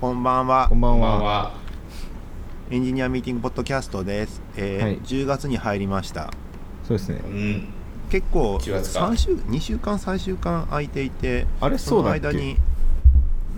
[0.00, 0.66] こんばんは。
[0.68, 1.18] こんばんは。
[1.22, 1.52] は。
[2.70, 4.98] エンジニアミーティングポッドキャストです、えーはい。
[5.00, 6.30] 10月に入りました。
[6.86, 7.20] そうですね。
[7.22, 7.28] う。
[7.28, 7.68] ん。
[8.10, 12.20] 結構10月か3週2週間3週間空いていてあれそうだっけ？
[12.20, 12.56] の間に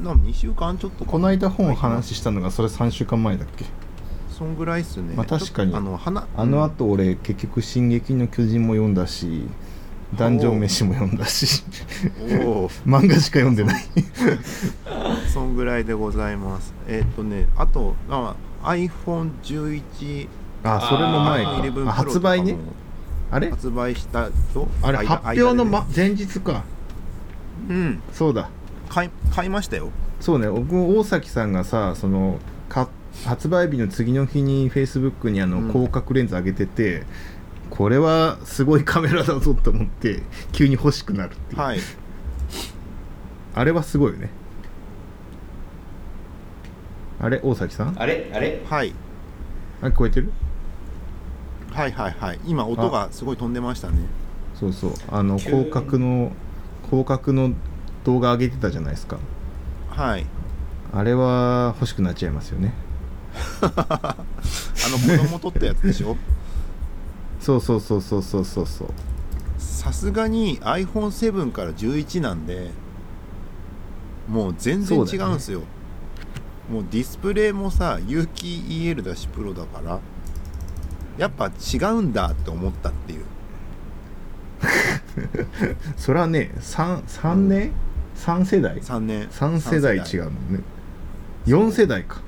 [0.03, 3.65] な2週間ちょっとかこの間本話したのがそれ3週間前だっけ？
[4.31, 5.15] そんぐらいっすね。
[5.15, 5.75] まあ確かに。
[5.75, 9.45] あの花あの後俺結局「進撃の巨人」も読んだし
[10.17, 11.65] 「ダンジョン飯」も読んだし。
[12.87, 13.85] 漫画しか読んでない。
[15.33, 16.75] そんぐらいでございます。
[16.87, 18.35] えーっとねあとあ
[18.65, 20.29] iPhone11
[20.65, 22.57] あそれも前あー11かあ発売ね
[23.31, 23.51] あれ？
[23.51, 26.65] 発売したよあれ間発表の、間ま、前日か。
[27.69, 28.03] うん。
[28.13, 28.51] そうだ。
[28.89, 29.91] 買い買いましたよ。
[30.21, 30.49] そうね。
[30.49, 32.89] 僕も大崎さんがさそのか
[33.25, 35.69] 発売日の次の日にフェイスブックにあのうん。
[35.73, 37.05] 広角レンズ上げてて、
[37.73, 40.23] これはすごいカメラだぞと思って
[40.53, 41.79] 急に欲しくなるっていう、はい。
[43.55, 44.29] あれはすごいよね。
[47.19, 47.97] あれ大崎さん？
[47.99, 48.31] あれ？
[48.35, 48.61] あれ？
[48.69, 48.93] はい。
[49.81, 50.31] あ聞こえてる？
[51.73, 52.41] はいはいはい。
[52.45, 54.01] 今音がすごい飛んでましたね。
[54.55, 54.93] そうそう。
[55.11, 56.33] あの急広角の
[56.91, 57.55] 広角の
[58.05, 59.17] 動画上げてたじゃないですか。
[59.89, 60.27] はい。
[60.93, 62.75] あれは欲しくなっちゃいますよね。
[63.63, 64.17] あ
[64.91, 66.19] の子供撮ったやつでしょ？
[67.43, 68.67] そうそうそうそうそうそう。
[68.67, 68.89] そう
[69.59, 72.71] さすがに iPhone7 から11なんで
[74.29, 75.63] もう全然違うんすよ。
[76.71, 79.99] もうディスプレイもさ有機 EL だしプロだから
[81.19, 83.25] やっぱ違うんだって思ったっていう。
[85.99, 87.73] それはね 3, 三年、
[88.15, 89.29] 三世代？3年。
[89.29, 90.61] 3世代違うもんね。
[91.47, 92.21] 4世代か。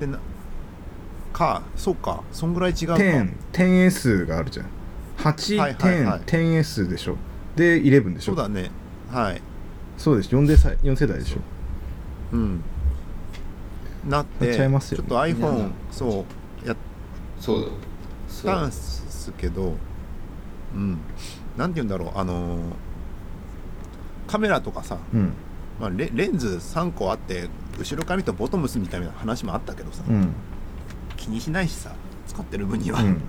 [1.32, 2.94] かそうかそんぐらい違うか。
[2.94, 4.66] 10- 10S があるじゃん
[5.32, 6.20] 8、はいはいはい。
[6.20, 7.16] 10 10S でしょ。
[7.56, 8.32] で11でしょ。
[8.32, 8.70] そうだね。
[9.10, 9.40] はい。
[9.96, 11.38] そうでしょ 4, でさ4世代でしょ。
[12.32, 12.36] う。
[12.36, 12.60] ん。
[14.08, 16.26] なってちゃいますよちょっと iPhone そ
[16.64, 16.76] うやっ
[17.40, 17.70] そう。
[18.44, 18.60] だ。
[18.60, 19.74] たんすけど
[20.74, 20.98] うん。
[21.56, 22.18] なんて言うんだろう。
[22.18, 22.60] あのー
[24.26, 25.32] カメラとかさ、うん。
[25.80, 30.32] まあ、レレンズ3個あって後ろから見るとボトムスみたいな話もあったけどさ、うん。
[31.16, 31.92] 気にしないしさ
[32.26, 33.20] 使ってる分には、うん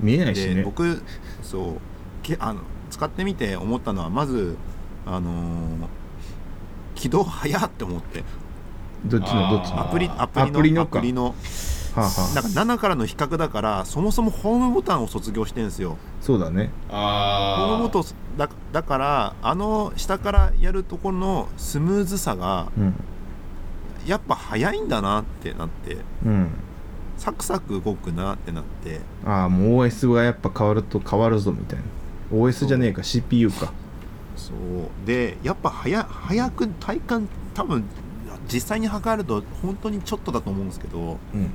[0.00, 0.56] 見えないしね。
[0.56, 1.02] で僕
[1.42, 1.74] そう
[2.22, 4.56] けあの使ってみて思ったのはまず
[5.06, 5.86] あのー
[6.94, 8.22] 起動早って思って。
[9.06, 9.80] どっちのどっちの？
[9.80, 10.98] アプリアプリのアプリのか。
[10.98, 11.24] アプリの。
[11.24, 11.32] は
[11.96, 12.40] あ、はあ、な
[12.74, 15.96] んか7からの比較だからそもそもホームボタンを卒業してんですよ。
[16.20, 16.70] そうだね。
[16.88, 22.94] ホーあムボタンだだからあの下からやるところのスムーズさがうん。
[24.06, 25.96] やっぱ早いんだなってなって。
[26.24, 26.50] うん
[27.20, 29.00] サクサク動くなってなって。
[29.26, 31.84] ああもう OS がやっぱ変わると変わるぞみたいな。
[32.32, 33.74] OS じゃねえか CPU か。
[34.36, 35.06] そう。
[35.06, 37.84] でやっぱ早早く体感多分
[38.50, 41.52] 実際に測ると本当にちょっとだと思うんですけどうん。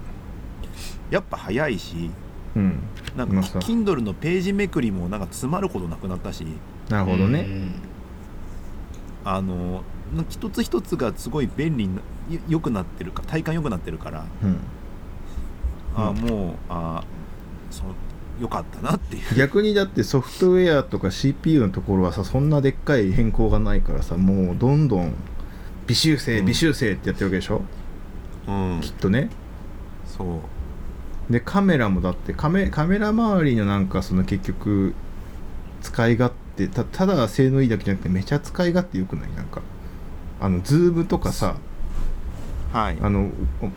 [1.09, 2.12] やっぱ早いし
[2.56, 2.84] うん。
[3.18, 6.46] なんか Kindle のページめくりもなんか詰まることなくなったし。
[6.90, 6.92] あ。
[6.92, 7.40] なるほどね。
[7.40, 7.72] うん。
[9.24, 9.82] あの
[10.30, 11.96] 一つ一つがすごい便利な
[12.30, 14.26] よ良くなってるか体感良くなってるから。
[14.44, 14.59] うん
[15.95, 16.17] あうん。
[16.17, 17.03] もうあ
[17.72, 17.85] そう
[18.41, 19.35] 良かったなっていう。
[19.35, 25.13] 逆にだってソフトウェアとか CPU のところはさそんなでっかい変更がないからさもうどんどん
[25.88, 26.45] 微修正うん。
[26.45, 27.61] 微修正ってやってるわけでしょ、
[28.47, 28.79] うん。
[28.81, 29.29] きっとね。
[30.05, 30.28] そう。
[31.31, 34.94] でカメラもだってカメカメラ周りのなんかその結局
[35.81, 39.29] 使い勝手たただ性能いいだけじゃなくてめちゃ使い勝手よくない？
[39.35, 39.61] なんか
[40.39, 41.55] あのズームとかさ
[42.75, 42.97] はい。
[43.02, 43.31] あの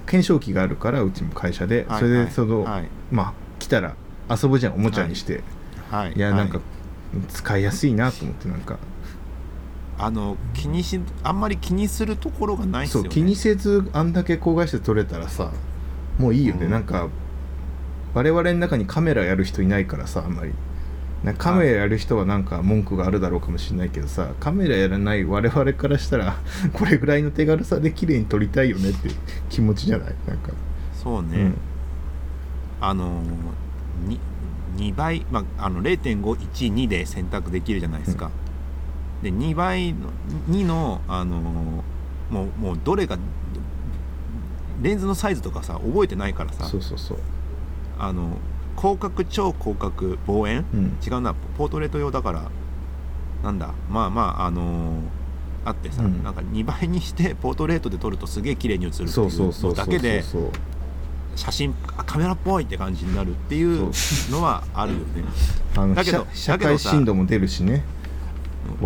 [0.06, 2.88] 検証機があるからうちも会社で、はいそれでその、はい。
[3.12, 3.94] まあ来たら
[4.28, 5.42] 遊ぶじゃんおもちゃにして、
[5.88, 6.14] はい。
[6.14, 6.66] い、やなんかはい
[7.28, 8.76] 使いやすいなと思ってなんか。
[10.00, 13.08] あの気にしあんまり気にするところがないっすよね。
[13.08, 15.53] そう気にせずあんだけ高画質撮れたらさ
[16.19, 16.70] もういいよね、うん。
[16.70, 17.08] なんか
[18.14, 20.53] 我々の中にカメラやる人いないからさあんまり
[21.36, 26.36] カメラやる人はなんか文句があるだろうかもしれないけどさカメラやらない我々からしたら
[26.72, 29.10] これぐらいの手軽さで綺麗に撮りたいよねって
[29.50, 30.14] 気持ちじゃない？
[30.28, 30.52] なんか、
[30.94, 31.54] そうね、うん。
[32.81, 33.20] あの
[34.06, 34.20] に
[34.76, 38.31] 2倍、まあ、あの0.512で選択できるじゃないですか、
[39.22, 39.98] で2倍の
[40.48, 41.37] 2の、あの
[42.31, 43.19] もうもうどれが
[44.81, 46.64] レンズのサイズとかさ覚えてないからさ。
[46.66, 47.19] そうそうそう。
[47.98, 48.37] あの
[48.78, 50.64] 広角超広角望遠？
[50.72, 50.96] うん。
[51.04, 51.34] 違うな。
[51.56, 52.50] ポートレート用だから。
[53.42, 53.70] なんだ。
[53.90, 55.00] まあまああの
[55.64, 56.22] あってさ、うん。
[56.22, 59.26] なんか2倍にしてポートレートで撮るとすげえ綺麗に映るっていそ
[59.70, 60.25] うだけで
[61.36, 63.90] 写真あカメラっぽいって感じになるっていう
[64.30, 65.04] のはあるよね。
[65.76, 67.84] あのだけど社会振動も出るしね。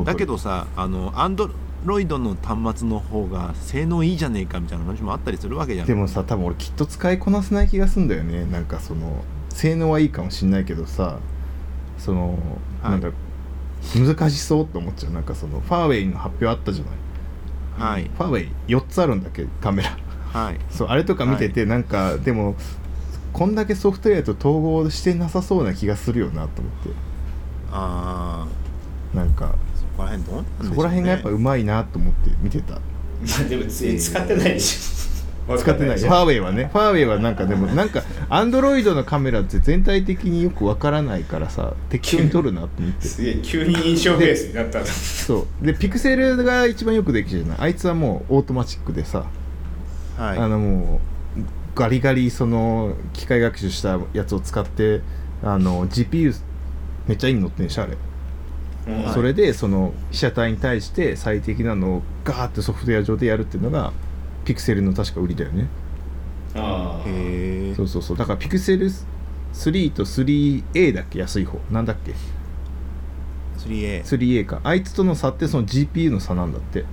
[0.04, 1.50] だけどさあのアンド
[1.84, 5.86] ロイドの端末の方が性能いいじゃねえかみたいな話もあったりするわけじゃん。
[5.86, 8.44] でもさ多分俺きっと使いこなせない気がすんだよね。
[8.44, 11.19] なんかその性能はいいかもしんないけどさ
[11.99, 12.38] その、
[12.82, 12.90] はい。
[12.93, 13.10] なんだ
[13.96, 15.12] 難しそうって思っちゃう。
[15.12, 16.90] なんかそのファーウェイの発表あったじゃな
[17.88, 17.93] い？
[17.93, 18.04] はい。
[18.04, 19.46] ファーウェイ4つあるんだっけ？
[19.60, 19.96] カメラ。
[20.32, 20.58] はい。
[20.70, 22.54] そうあれとか見てて、なんかでも
[23.32, 26.90] こんだけソフトウェアと統合してなさそうな気がするよなと思って。
[27.72, 28.46] あ
[29.14, 32.75] なんかあそこら辺どうなんでしょう、ね、そこら辺がやっぱうまいなと思って見てた。
[32.75, 32.81] ま
[33.40, 35.11] あでもつ使ってないでしょ
[35.58, 35.98] 使ってない。
[35.98, 36.70] ファーウェイはね。
[36.72, 43.08] ファーウェイはなんかでもなんかアンドロイドのカメラって全体的によくわからないからさ適当に撮るなと思って。
[43.08, 45.66] すげえ急に印象ベースになった そう。
[45.66, 49.26] でピクセルが一番よくできるじゃないあいつはもうオートマチックでさ、
[50.16, 50.38] はい。
[50.38, 51.00] あのも
[51.36, 51.40] う
[51.74, 55.00] ガリガリその機械学習したやつを使って
[55.42, 56.34] あの GPU
[57.08, 57.96] めっちゃいいの乗ってんでしょあれ、
[58.86, 59.04] うん。
[59.04, 59.14] はい。
[59.14, 63.92] それでその被写体に対して最適なのをガーってソフトウェア上でやるっていうのが
[64.44, 65.66] ピクセルの確か売りだよね。
[66.54, 68.16] ああへえそうそうそう。
[68.16, 68.90] だからピクセル
[69.54, 71.18] 3と 3A だっけ？
[71.18, 71.58] 安い方。
[71.70, 72.14] なんだっけ
[73.58, 74.60] ？3A 3A か。
[74.64, 76.80] あいつとの差ってその GPU の差なんだって。
[76.80, 76.84] へ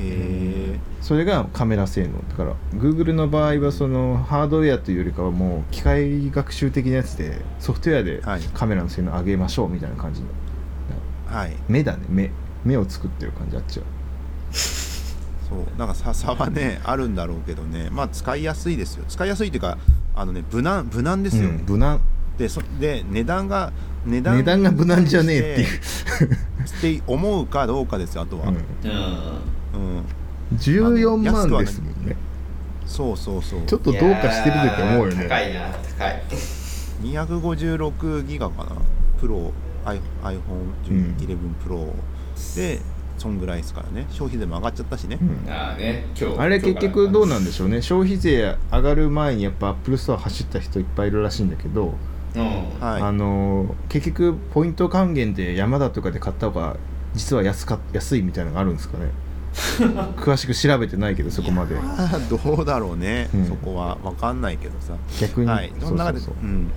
[0.00, 2.12] えそれがカメラ性能。
[2.28, 8.40] だから Google の場合はそのハードウェアというよりかはもう機械学習的なやつでソフトウェアではい。
[8.54, 10.28] カメラの性能上げましょうみたいな感じの
[11.26, 11.56] はい。
[11.68, 12.04] 目だね。
[12.08, 12.30] 目。
[12.64, 13.86] 目を作ってる感じあっちは
[15.48, 15.78] そう。
[15.78, 17.88] なんかさ差はねあるんだろうけどね。
[17.90, 19.04] まあ使いやすいですよ。
[19.08, 19.78] 使いやすいっていうか
[20.14, 22.00] あのね無難無難ですよ、うん無難。
[22.36, 23.72] でそで値段が
[24.06, 25.64] 値段値段が無難じゃねえってい
[26.94, 26.98] う。
[26.98, 28.54] って思うかどうかですよあとは、うん。
[28.56, 28.60] うん。
[29.96, 30.04] うん。
[30.56, 32.16] 14万ですもんね。
[32.86, 33.62] そうそうそう。
[33.66, 35.26] ちょっとどうかしてるでって思うよね。
[35.28, 35.68] 高いな
[35.98, 36.22] 高い。
[37.02, 38.70] 256ギガかな。
[39.20, 39.52] プロ
[39.84, 41.92] i- iPhone11 Pro
[42.56, 42.80] で
[43.18, 44.06] そんぐらいですからね。
[44.10, 45.52] 消費税も上がっちゃったしね、うん。
[45.52, 46.06] ああね。
[46.18, 47.82] 今日あれ結局どうなんででしょうね。
[47.82, 51.94] 消費税上がる前にやっぱアップルストア走った人いっぱいいるらしいんだけど、
[52.36, 52.44] うん。
[52.80, 53.02] はい。
[53.02, 56.76] あのー結局ポイント還元でヤマダとかで買った方が
[57.14, 59.10] 実は安か安いみたいなのがあるんですかね。
[60.18, 61.74] 詳しく調べてないけどそこまで。
[62.30, 63.46] どうだろうね、うん。
[63.46, 64.94] そこは分かんないけどさ。
[65.20, 65.72] 逆に、はい。
[65.80, 66.46] その中でそうそうう。
[66.46, 66.70] ん。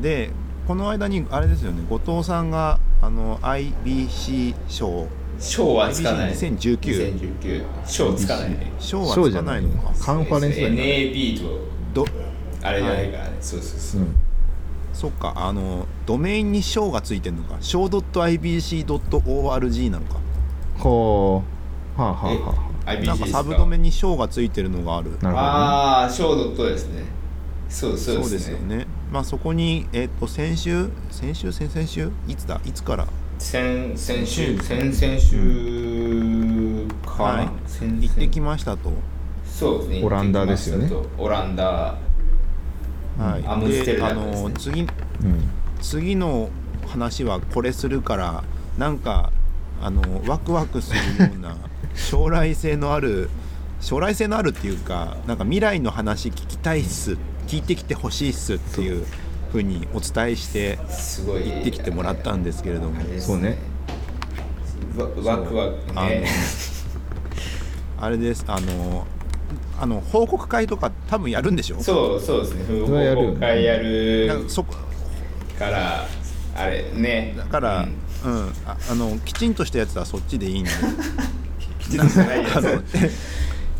[0.00, 0.30] で
[0.66, 1.82] この間にあれですよね。
[1.88, 5.06] 後藤さんがあの IBC 賞
[5.38, 6.32] 賞はつかない。
[6.32, 8.50] IBC2019 2019賞つかない。
[8.50, 9.92] ね賞はつそうじゃないのか。
[10.00, 12.06] カンファレンスだ NAB とど
[12.62, 14.00] あれじゃないからね、そうそうそう。
[14.02, 14.16] う、ん。
[14.92, 15.32] そっか。
[15.36, 17.56] あのドメインに賞がついてるのか。
[17.60, 18.84] 賞 .ibc.org
[19.90, 20.16] なのか。
[20.78, 21.42] こ
[21.96, 22.00] う。
[22.00, 22.54] はあはあは
[22.86, 25.16] え IBC なんかサブドメに賞がついてるのがある。
[25.22, 27.04] あなるほど、ね、ああ賞ドットですね。
[27.68, 28.36] そうそうそうですね。
[28.36, 28.86] ですよね。
[29.10, 30.88] まあそこにえっ、と先週？
[31.10, 31.52] 先週？
[31.52, 32.10] 先々週？
[32.28, 32.60] いつだ？
[32.64, 33.06] いつから
[33.38, 37.48] 先先週先々週かな、はい。
[37.66, 38.92] 先行ってきましたと、
[39.44, 40.02] そうですね。
[40.04, 40.90] オランダですよね。
[41.18, 41.96] オランダ。
[43.18, 44.48] はい、アムステルであダムですね。
[44.48, 44.88] の次うん。
[45.80, 46.50] 次の
[46.86, 48.44] 話はこれするから
[48.78, 49.32] なんか
[49.82, 51.56] あのワクワクするような
[51.94, 53.30] 将来性のある
[53.80, 57.16] 将来性のあるっていうかなんか未来の話聞きたいっす。
[57.46, 59.06] 聞いてきてほしいっすっていう
[59.56, 63.00] ふうにお伝えしてすごい行ってきてもらったんですけれども。
[63.18, 63.56] そうね。
[64.96, 66.26] わワクワクあのね
[67.98, 68.44] あれです。
[68.46, 69.06] あの
[69.80, 71.82] あの報告会とか多分やるんでしょ？
[71.82, 72.64] そうそうですね。
[72.80, 74.44] 報告会やる。
[74.44, 74.74] かそこ
[75.58, 76.06] から
[76.54, 77.34] あれね。
[77.36, 77.82] だから、
[78.24, 78.46] ううん。
[78.46, 80.70] んああのきちんとしたやつはそっちでいいんで。
[81.80, 82.82] きちんとしてないやつ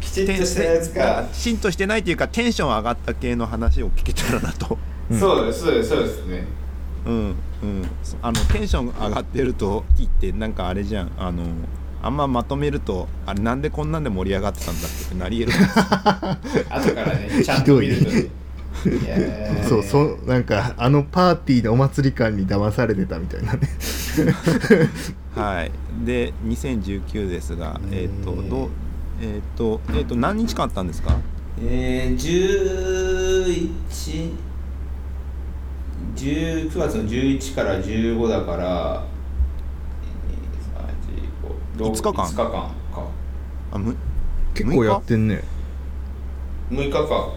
[0.01, 1.25] きちんとしたやつか。
[1.33, 4.79] きちんとしてないというかテンション上がった系の話を聞けたらなと
[5.11, 5.19] うん。
[5.21, 6.45] そうですそうですそうですね。
[7.07, 7.15] うん
[7.63, 7.89] うん。
[8.03, 11.11] そあのテンション上がってると聞いてなんかあれじゃん。
[11.19, 11.43] あの
[12.03, 15.59] あんままとめるとあれなんでこんなんで盛り上がってたんだってなり得る
[16.71, 18.31] 後からねちゃんと見るとね。
[19.69, 23.61] そうそうなんかあのパーティーのお祭り感に騙されてたみたいなね。
[25.35, 25.73] はい。
[26.05, 28.69] で2019ですがえっ、とどう
[29.21, 31.17] えっ、とえっ、と何日間あったんですか？
[31.61, 32.17] えー、
[33.47, 34.31] 11
[36.15, 39.05] 9月の11から15だから
[41.77, 42.71] 5日間？5日間か。
[43.73, 43.95] あむ
[44.55, 45.43] 結構やってんね。
[46.71, 47.33] 6日か。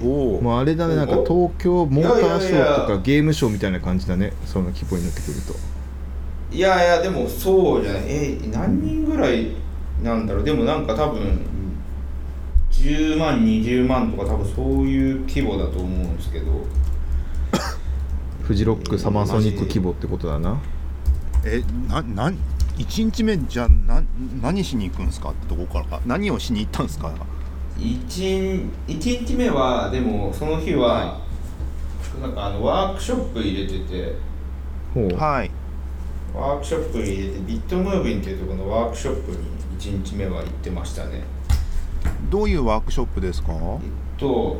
[0.00, 0.42] 1234おお。
[0.42, 4.32] もうあれだねなんか東京モーターショーとかゲームショーみたいな感じだね。
[4.46, 5.54] その規模になってくると。
[6.54, 8.02] いやいやでもそうじゃない。
[8.06, 9.48] え何人ぐらい
[10.02, 10.44] なんだろう。
[10.44, 11.40] でもなんか多分
[12.70, 16.46] 10万20万とか多分そういう規模だと思うんですけど
[18.48, 20.58] フジロックサマーソニック規模ってことだな。
[21.44, 22.32] えなな
[22.78, 24.02] 1日目じゃあな
[24.40, 25.32] 何しに行くんですか？
[25.32, 26.00] ってとこからか。
[26.06, 27.12] 何をしに行ったんですか
[27.76, 31.20] ？1, 1日目はでもその日は、は
[32.22, 34.14] なんかあのワークショップ入れてて。
[34.94, 35.14] ほう。
[35.14, 35.50] はい。
[36.34, 39.36] ワークショップ入れてビットムービンっていうところのワークショップに
[39.78, 41.24] 1日目は行ってましたね。
[42.30, 43.52] どういうワークショップですか？
[43.52, 43.58] えっ
[44.16, 44.56] と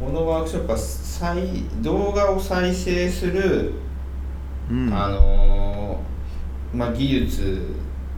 [0.00, 1.46] このワークショップは再
[1.82, 3.74] 動画を再生する、
[4.70, 4.94] うん。
[4.94, 7.66] あのーまあ、技術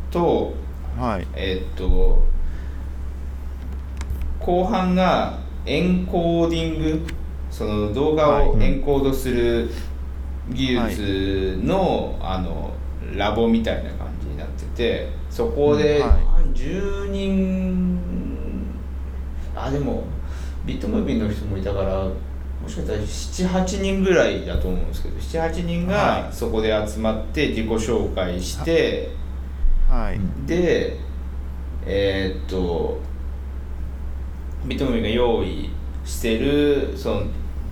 [0.09, 0.55] と
[0.97, 1.27] はい。
[1.35, 2.23] えっと
[4.39, 7.07] 後半がエンコーディング
[7.51, 8.65] その動画をはい。
[8.65, 9.69] エンコードする
[10.51, 12.73] 技術の,、あの
[13.13, 16.07] ラボみたいな感じになっててそこで、うん。
[16.07, 16.17] は
[16.55, 17.99] 10人
[19.57, 20.05] あでも
[20.65, 26.23] ビットムービーの人もいたからもしかしたら78人ぐらいだと思うんですけど78人はい。
[26.29, 29.11] がそこで集まって自己紹介して、
[29.89, 30.99] はい、うんで
[31.85, 33.01] えーっと
[34.67, 35.71] ビットムービーが用意
[36.05, 37.23] してるその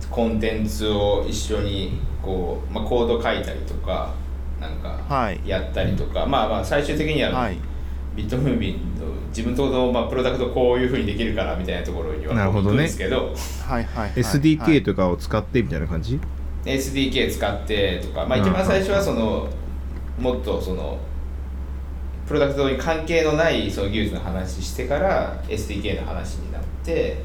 [0.09, 4.13] コンテンツを一緒にこう、まあ、コード書いたりとか
[4.59, 5.39] なんかはい。
[5.47, 7.57] やったりとか、まあまあ最終的には、はい
[8.15, 12.83] ビットムービーの自分とこの、まあ、プロダクトこういうふうにできるからみたいなところにはなるほどね。
[12.83, 13.33] ですけど
[13.67, 14.11] はいはいはい。
[14.15, 16.19] SDK とかを使ってみたいな感じ
[16.65, 19.47] ？SDK 使ってとか、まあ、うん一番最初はその
[20.19, 20.97] もっとその
[22.27, 27.17] プロダクトに関係のないその技術の話してから SDK の話になって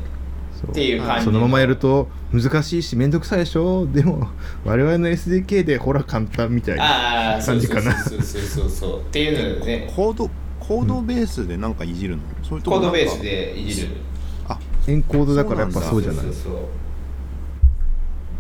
[0.60, 0.70] そう。
[0.70, 3.86] っていう感じそのままやると難しいし面倒くさいでしょ？
[3.86, 4.28] でも
[4.64, 7.74] 我々の SDK でほら簡単みたいなああそうそう。
[7.74, 8.04] 感じかな。
[8.04, 9.00] そうそうそうそう。
[9.00, 9.92] っていうのでね。
[9.94, 10.30] コード
[10.66, 13.96] コードベースでなんかいじるの、そういうとこコードベースでいじる。
[14.48, 14.58] あ
[14.88, 16.24] エンコードだからやっぱそうじゃない。
[16.24, 16.62] そうそうそう。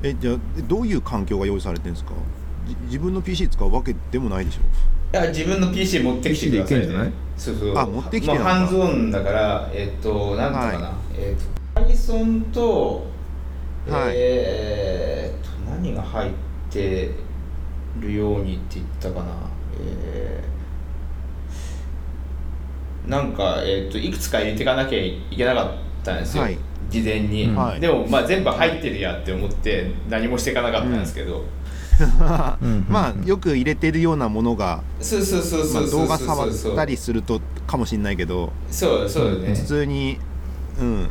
[0.02, 0.36] えじゃあ
[0.68, 2.12] どういう環境が用意されてるんですか？
[2.66, 5.18] じ自分の PC 使うわけでもないでしょ？
[5.18, 7.12] いや自分の PC 持ってきてください、PC でいけんじゃない？
[7.36, 7.78] そうそう。
[7.78, 10.94] あ持ってきてハンズオンだからえっとなんとかな、はい。
[11.16, 11.42] えっ
[11.74, 13.06] と Python と
[13.88, 14.14] はい。
[14.16, 16.32] えーっと何が入っ
[16.70, 17.10] て
[18.00, 19.32] るようにって言ったかな。
[19.80, 20.55] えー
[23.06, 25.68] なんか、えーっといくつか入れていかなきゃいけなかっ
[26.04, 26.58] たんですよ、はい。
[26.90, 27.56] 事前に、うん。
[27.56, 27.80] はい。
[27.80, 31.44] でもまあ全部入ってるやって思って何もしていかなかったんですけど、
[32.60, 32.86] うん。
[32.90, 38.52] まあよく入れてるようなものが、そうそうそうまあ、そうそう動画触ったりするとかもしれないけど。
[38.70, 40.18] そうそうだね、普通に、
[40.80, 41.08] うん、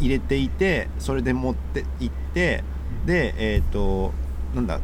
[0.00, 2.64] 入れていてそれで持っていって
[3.06, 4.12] でえっ、と
[4.54, 4.80] なんだ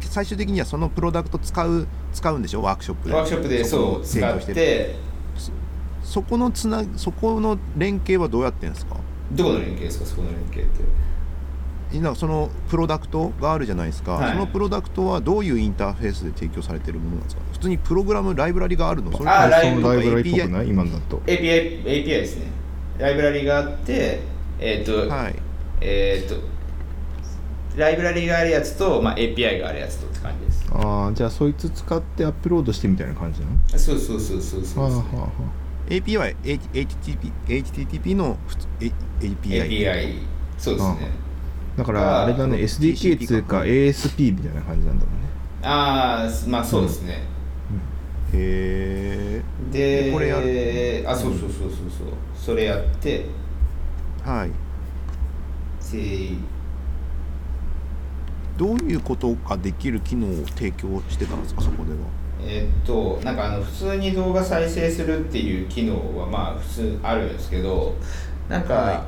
[0.00, 2.62] 最終的にはそのプロダクト使う使うんでしょ？
[2.62, 3.14] ワークショップで。
[3.14, 4.94] ワークショップでそう使って
[6.10, 8.96] そこのつなそこの連携はどうやってんですか？
[9.32, 10.06] どこの連携ですか？
[10.06, 11.98] そこの連携って。
[12.00, 14.32] なんかそのプロダクトがあるじゃないですか、はい。
[14.32, 17.42] そのプロダクトはどういうインターフェースで提供されてるものなんですか？
[17.52, 19.12] 普通にプログラムライブラリがあるの？
[19.16, 20.68] それあーライブラリっぽくない？
[20.68, 21.18] 今のだと。
[21.26, 22.46] API, API ですね。
[22.98, 24.20] ライブラリがあって
[24.58, 25.34] えっ、と、はい。
[25.80, 26.36] えっ、と
[27.76, 30.68] ライブラリがあるやつと、まあ、API があるやつとって感じです。
[30.72, 33.52] ああじゃあそいつ使ってアップロードしてみたいな感じなの？
[33.78, 35.28] そうそうそうそうそうはあはそうあは
[35.90, 38.38] API HTTP, HTTP の
[38.78, 40.22] API, API
[40.56, 41.10] そうですね。
[41.76, 45.20] あだからあれだねあ SDK つうか ASP みたいな感じなんだろうね。
[45.62, 47.22] ああまあそうですね、
[48.32, 51.04] へででこれやる。
[51.06, 52.08] あそうそうそうそうそう。
[52.34, 53.26] それやって。
[53.26, 53.28] え
[54.24, 54.50] はい。
[55.92, 56.36] で
[58.56, 61.98] どういうことができる機能を提供してたんですかそこでは
[62.46, 67.94] えっとなんかあの普通に動画再生するっていう機能はまあ普通あるんですけど
[68.48, 69.06] なんか、は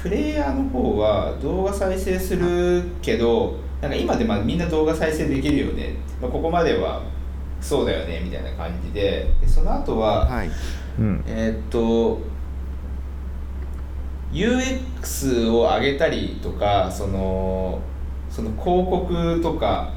[0.00, 7.02] プレイヤーの方は動画再生するけどなんか今でまあみんな動画再生できるよね、まあ、ここまでは
[7.60, 9.26] そうだよねみたいな感じで。
[9.40, 10.50] でその後は、はい。
[10.98, 11.24] うん。
[11.26, 12.20] えーっと
[14.32, 17.80] UX を上げたりとかその
[18.28, 19.94] その広告とか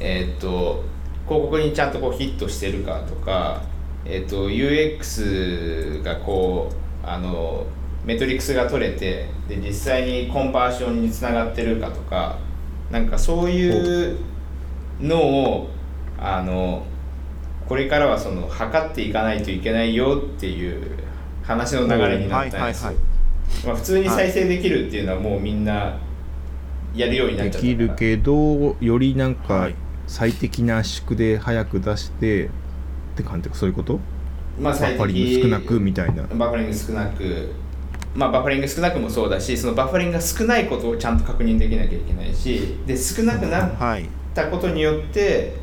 [0.00, 0.84] えーっと
[1.26, 3.62] 広告にちゃんとこうヒットしてるかとか、
[4.04, 7.66] えーっと UX がこうあの
[8.04, 12.38] メトリックスが取れてで実際にコンバーションにつながってるかとか
[12.90, 14.18] なんかそういう
[15.00, 15.68] のを
[16.18, 16.84] あの
[17.68, 20.98] これからはその測っていかないといけないよっていう
[21.42, 22.86] 話の流れになったんです
[23.66, 25.98] まあ普通に再生できるっていうのはもうみんな
[26.94, 27.74] やるようになっでちゃったから。
[27.74, 29.74] きるけどよりなんかはい
[30.08, 32.50] 最適な圧縮で早く出してっ
[33.14, 34.00] て感じそういうこと？
[34.60, 36.24] まあバッファリング少なくみたいな。
[36.24, 37.52] バッファリング少なく。
[38.16, 45.54] まあバッファリング少なくもそうだしそのバッファリングが少ないことをちゃんと確認できなきゃいけないしで少なくなっはいたことによって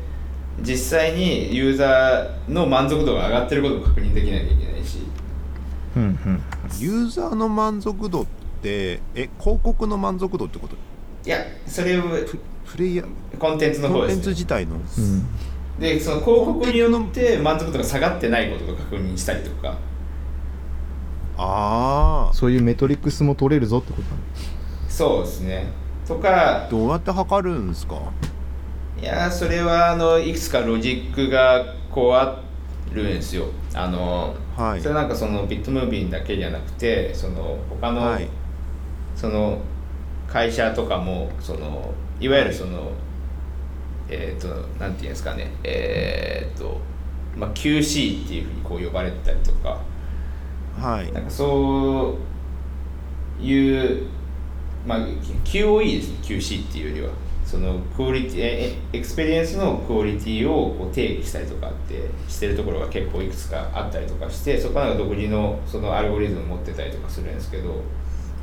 [0.62, 4.98] 実際にユーザーの満足度が上がってることを確認できなきゃいけないし。
[5.96, 6.42] うんうん。
[6.78, 8.26] ユーザーの満足度っ
[8.62, 10.76] てえ広告の満足度ってこと？
[11.26, 12.02] いやそれを
[12.66, 13.38] ププレイヤー。
[13.38, 14.76] コンテンツのコンテン方です、ね、ツ自体の。
[14.76, 14.80] うん。
[15.80, 19.76] でその広告によって満足度が下がってないことを確認したりとか。
[21.38, 24.02] ああそういうメトリックスも取れるぞってこと。
[24.02, 24.22] なの
[24.88, 25.66] そうですね。
[26.06, 27.96] とかどうやって測るんですか？
[29.00, 32.42] いやーそれはあのいくつかロジックがこうあ
[32.92, 33.46] るんですよ。
[33.74, 34.80] あの、はい。
[34.80, 38.28] それなんかその Bitmovin だけじゃなくてその他の、はい。
[39.14, 39.58] その
[40.26, 42.28] 会社とかもそのい。
[42.28, 42.92] わゆるその、
[44.08, 45.50] えっ、となんていうんですかね。
[45.64, 46.80] えっ、と、
[47.36, 49.78] まあ、QC っていうふうにこう呼ばれてたりとか。
[50.78, 51.12] はい。
[51.12, 52.16] なんかそ
[53.40, 54.06] ういう、
[54.86, 54.98] まあ、
[55.44, 56.18] QOE ですね。
[56.22, 57.26] QC っていうよりは。
[57.46, 67.82] その quality えエ experience の quality をこう定義したりとかってしてるところが結構いくつかあったりとかしてそこは独自のそのアルゴリズムを持ってたりとかするんですけど、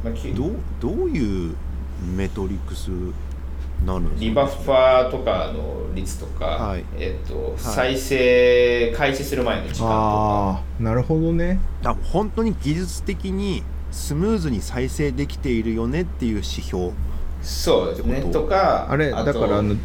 [0.05, 1.53] まあ、きどうどういう
[2.15, 2.91] メトリックス
[4.17, 6.85] リバッファーとかの率とか、はい。
[6.97, 9.89] えっと再生開始する前の時間とか。
[9.89, 11.59] ああなるほどね。
[11.83, 16.91] あ本当に技術的にスムーズに再生できているよねっていう指標
[17.41, 18.21] そうですね。
[18.21, 19.75] ととかあれとだからあの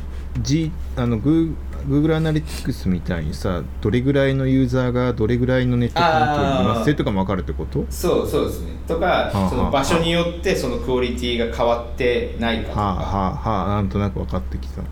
[0.41, 7.85] G あのグー Google アナリティクスみたいにさどれぐらいのユーザーがどれぐらいのネット環境にいますとかも分かるってこと？
[7.91, 8.73] そうそうですね。
[8.87, 13.03] とかあその場所によってそのクオリティが変わってないかとか、はあは
[13.45, 14.83] あはあなんとなく分かってきた。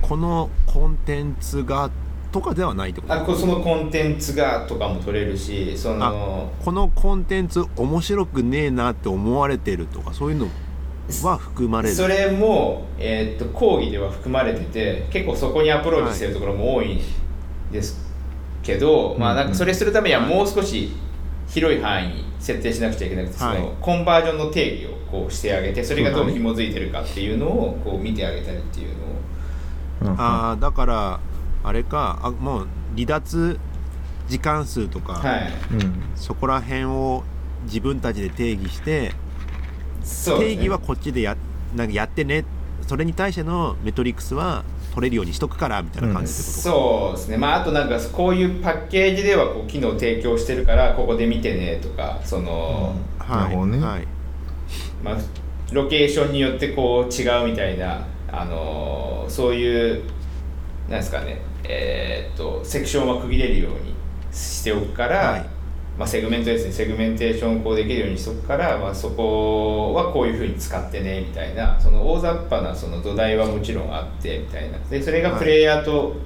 [0.00, 1.90] このコンテンツが
[2.32, 3.14] とかではないってこと？
[3.14, 10.48] あこそのコンテンツがとかも取れるしそのこのコンテンツ面白くねえなって思われてるとかそういうの
[11.24, 11.94] は含まれる。
[11.94, 17.00] それも、えーっと講義では含まれてて結構そこにアプローチしてるところも多いん
[17.70, 18.00] です
[18.62, 20.92] けど、まあなんかそれするためにはもう少し
[21.48, 23.56] 広い範囲に設定しなくちゃいけなくて、はい。
[23.56, 28.96] そのコンバージョンの定義をこうしてあげてそれがどう紐づいてるかっていうのをこう見てあげたりっていう
[30.06, 31.20] のをああだから
[31.62, 33.58] あれかあもう離脱
[34.28, 35.52] 時間数とか、はい。
[35.74, 35.94] うん。
[36.16, 37.24] そこら辺を
[37.64, 39.12] 自分たちで定義して
[40.02, 41.36] 定義はこっちでや
[41.76, 42.44] なんかやってね
[42.86, 46.54] それに対してのメトリックスは取れるようにしとくからみたいな感じってこと？
[46.54, 47.36] か、そうですね。
[47.38, 53.38] まああとなんかこういうパッケージではこう機能提供してるからここで見てねとかその、はい。
[53.44, 53.78] なるほどね。
[53.78, 54.06] はい。
[55.02, 55.16] まあ、
[55.72, 60.02] ロケーションによってこう違うみたいな、あのーそういう
[60.88, 63.94] なんですかねえーっとセクションは区切れるように
[64.32, 65.46] しておくから、はい
[65.98, 74.78] まあ、セグメントですねセグメンテーションをこうできるようにしておくから、まあ、そこはこういうふうに使ってねみたいなその大雑把なその土台はもちろんあってみたいな。
[74.78, 76.16] でそれがプレイヤーと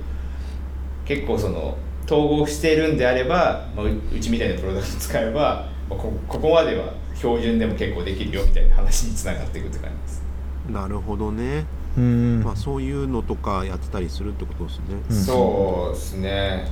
[1.04, 1.76] 結構その
[2.06, 10.22] 統合しているんであれば、まあ、ううちみたいなプロダクト使えば、まあこここまでは標準でも結構できるよみたいな話につながっていくって感じです。
[10.70, 11.64] なるほどね、
[11.96, 12.42] うん。
[12.42, 15.16] まあ、そういうのとかやってたりするってことですね、うん。
[15.16, 16.68] そうですね。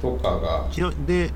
[0.00, 0.68] とかが。
[0.70, 1.30] ちなで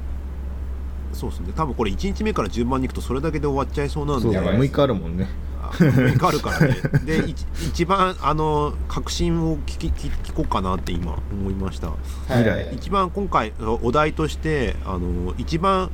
[1.16, 1.52] そうですね。
[1.56, 4.22] 多分これ1日目から順番にいくとそれだけで終わっちゃいそうなんで。
[4.22, 4.46] そうだね。
[4.46, 4.72] やばいです。
[4.72, 5.28] 6日あるもんね。
[5.62, 6.76] あ6日あるからね。
[7.04, 11.90] で一一番あの確信を聞き聞聞こうかなって今思いました。
[12.28, 12.68] 未来。
[12.74, 15.90] 一番今回お題としてあの一番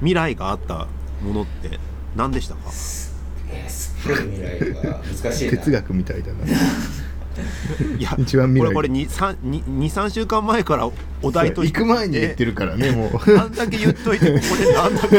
[0.00, 0.86] 未来があった
[1.24, 1.80] ものって
[2.14, 2.60] 何でしたか？
[3.50, 5.50] えーすっごい未来が難しいな。
[5.58, 6.44] 哲学みたいだな
[7.98, 10.88] いや 一番これこれ23週間前から
[11.22, 13.10] お題と行く前に言ってるからねもう。
[13.38, 15.16] あんだけ言っといてここでなんだっけ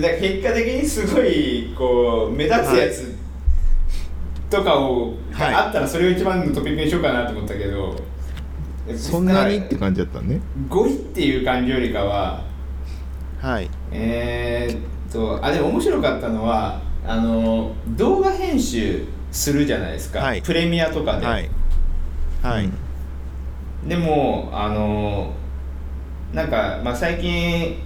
[0.00, 3.14] だ結果的にすごいこう目立つやつ
[4.50, 7.94] とかを、はいがあったらそれを一番のトピックにしようかなと思ったけど。
[8.96, 10.40] そんなにって感じだったね。
[10.68, 12.44] 5位っていう感じよりかは
[13.40, 13.70] はい。
[13.92, 14.80] えーっ
[15.12, 20.40] とあでも面白かったのはあの動画編集するじゃないですか、はい。
[20.42, 21.50] プレミアとかで、はい。
[22.40, 23.88] はい、うん。
[23.88, 25.32] でもあの
[26.32, 27.76] なんか、まあ、最近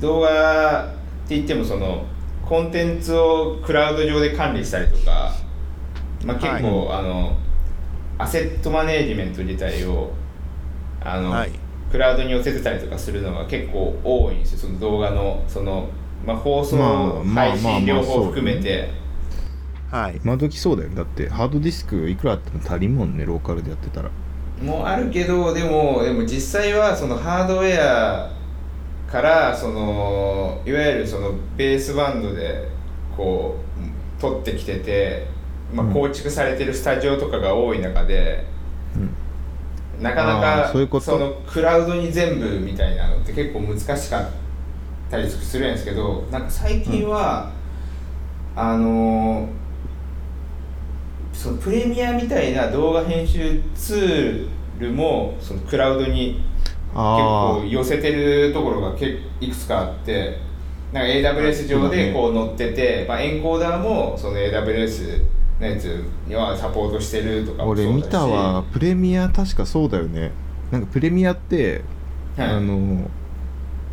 [0.00, 0.88] 動画っ
[1.28, 2.04] て言ってもその
[2.44, 5.32] コンテンツをクラウド上で管理したりとか、
[6.24, 7.36] まあ、結構、あの
[8.18, 10.12] アセットマネージメント自体を
[11.00, 11.50] あの、はい。
[11.90, 14.58] クラウドに寄せてたりとかするのが結構多いんですよ。
[14.58, 15.88] その動画のその、
[16.26, 19.05] まあ、放送、配信両方含めて。
[19.90, 20.20] はい。
[20.24, 20.90] 今時そうだよ。
[20.90, 24.10] だってハードディスクいくらあっても足りんもんねローカルでやってたら。
[24.62, 28.30] もあるけどでもでも実際はそのハードウェア
[29.10, 32.68] からそのいわゆるそのベースバンドで
[33.16, 33.56] こ
[34.18, 35.26] う取ってきてて、
[35.72, 35.92] まあ、うん。
[35.92, 38.44] 構築されてるスタジオとかが多い中で、
[38.96, 38.98] う
[39.98, 40.02] ん。
[40.02, 44.30] なかなあかーそのクラウドに全部みたいなのって結構難しかっ
[45.10, 47.50] たりするんですけどなんか最近は、
[48.54, 49.65] あのー
[51.46, 56.42] そのプレミアみたいな動画編集ツールもそのクラウドに結
[56.96, 60.38] あ構寄せてるところがけいくつかあって
[60.92, 65.22] なんか AWS 上でこう載ってて、まあ、エンコーダーもその AWS
[65.60, 67.94] のやつにはサポートしてるとかあもそうだし。
[67.94, 68.64] 俺見たわ。
[68.72, 70.32] プレミア確かそうだよね。
[70.72, 71.82] なんかプレミアって、
[72.36, 72.48] はい。
[72.48, 73.08] あの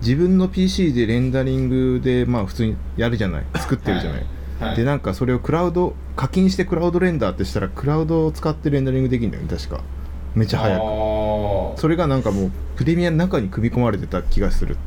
[0.02, 3.46] 自分の PC でレンダリングでまあ普通にやるじゃない。
[3.56, 4.76] 作ってるじゃない、はいはい。
[4.76, 9.82] でなんかそれをクラウド課金してクラウドレンダーってしたらクラウドを使ってレンダリングできるんだよね確か。
[10.36, 11.80] めっちゃ早く。
[11.80, 14.78] それがなんかもうプレミアの中に組み込まれてた気がする。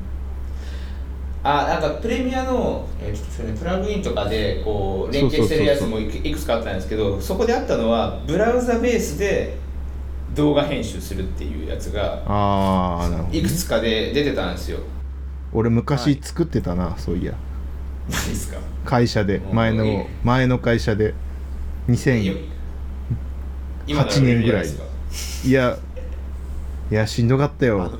[1.43, 9.57] あなんかプレミアの、えーねプラグインとかでこう連携してるやつもいくつかあったんですけどそこであったのはブラウザベースで
[10.35, 12.23] 動画編集するっていうやつが
[13.31, 14.81] いくつかで出てたんですよ。
[15.53, 17.35] 俺昔作ってたな、そういや
[18.85, 21.15] 会社で前の前の会社で
[21.89, 22.47] 2000
[23.87, 24.67] 今の8年ぐらい。
[25.45, 25.79] いや
[26.91, 27.99] いやしんどかったあよの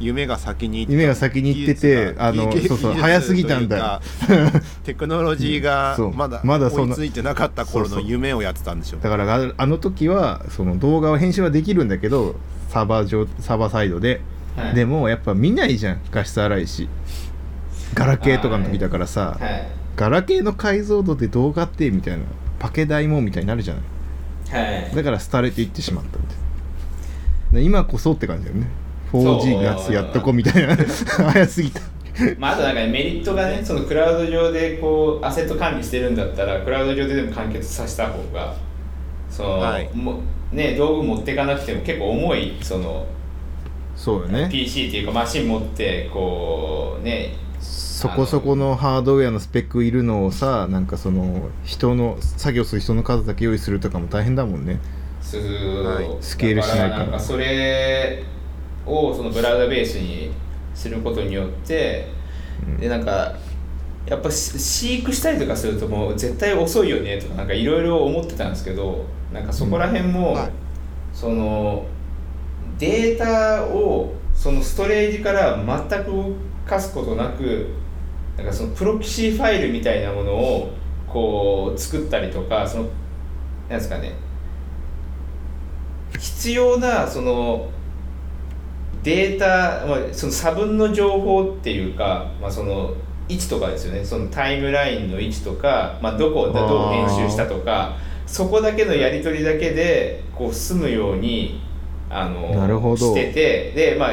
[0.00, 4.00] 夢が先に行って夢が先に行っててあのそうそう早すぎたんだ
[4.82, 12.36] テクノロジーがまだまだそんな追いついてなかった頃の夢をやってたんでしょだからああの時はその動画を編集はできるんだけど
[12.70, 14.20] サーバー上サーバーサイドで、
[14.56, 14.74] はい。
[14.74, 16.00] でもやっぱ見ないじゃん。
[16.12, 16.88] 画質荒いし
[17.94, 19.66] ガラケーとかの時だからさ、はい。
[19.96, 22.24] ガラケーの解像度で動画ってみたいな
[22.58, 23.82] パケ代もみたいになるじゃない。
[24.82, 24.94] はい。
[24.94, 26.36] だから廃れていってしまったみたい
[27.52, 27.58] な。
[27.58, 28.66] で今こそって感じだよね。
[29.12, 30.76] 4G のやつやっとこうみたいな。
[30.76, 31.80] 早すぎた。
[32.38, 38.54] まあ、あとなんかねメリットがねそのクラウド上でこうアセット管理してるんだったらクラウド上ででも完結させた方が
[39.30, 39.88] その、はい。
[39.94, 40.20] も
[40.52, 43.06] ね道具持っていかなくても結構重いその
[43.96, 44.48] そうよね。
[44.50, 47.34] PC っていうかマシン持ってこうね
[48.00, 54.80] そこそこのハードウェアのスペックいるのをさなんかその人の作業する人の数だけ用意するとかも大変だもんね。
[55.20, 55.40] すい。
[56.22, 56.90] スケールしないから。
[56.90, 58.24] だなんかそれ
[58.86, 60.30] をそのブラウザベースに
[60.74, 62.08] することによって、
[62.78, 63.34] でなんか
[64.06, 70.50] やっぱし飼育したりとかするともう絶対遅いよねとかなんかいろいろ思ってたんですけどなんかそこら辺も、はい。
[71.12, 71.84] その
[72.78, 76.32] データをそのストレージから全く動
[76.64, 77.66] かすことなく
[78.40, 80.70] なんかそのプロキシファイルみたいなものを
[81.06, 82.84] こう作ったりとかその
[83.68, 84.14] なんですかね。
[86.18, 87.68] 必要なその
[89.02, 92.94] データ、まあ、その差分の情報っていうか、まあ、その
[93.28, 94.04] 位置とかですよね。
[94.04, 101.60] そのタイムラインの位置とか、まあ、どこをどう編集したとかそこだけのやり取りだけでこう済むように
[102.08, 102.96] あのなるほど。
[102.96, 104.10] しててで、まあ、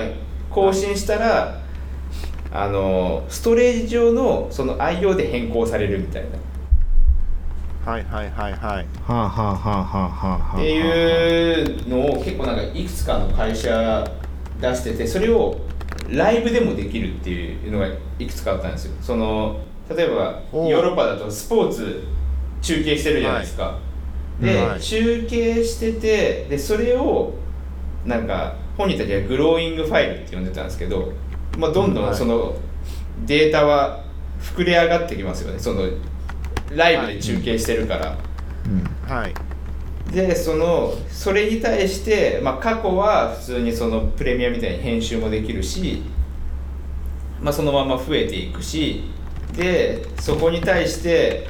[0.49, 1.61] 更新したら
[2.51, 6.29] あのストレージ上のその IO で変更されるみたいな。
[7.91, 8.61] はいはいはいはい。
[8.61, 10.57] はあはあはあはあはあはあ。
[10.57, 14.09] っていうのを結構なんかいくつかの会社
[14.59, 15.59] 出しててそれを
[16.09, 17.87] ライブでもできるっていうのが
[18.19, 18.93] いくつかあったんですよ。
[19.01, 22.03] その例えばヨーロッパだとスポーツ
[22.61, 23.77] 中継してるじゃないですか、
[24.41, 24.81] で、はい。
[24.81, 27.33] 中継しててでそれを
[28.05, 31.13] なんか本人たちはグローイングファイルって呼んでたんですけど、
[31.57, 32.55] まあ、どんどはいんその
[33.25, 34.03] データは
[34.39, 35.59] 膨れ上がってきますよね。
[35.59, 35.83] その
[36.75, 38.17] ライブで中継してるから、
[38.65, 39.11] うん。
[39.11, 39.33] はい
[40.11, 46.01] でそのそれに対して、まあ、過去は普通にそのプレミアみたいに編集もできるし、
[47.41, 49.03] まあ、そのまま増えていくし
[49.57, 51.47] でそこに対して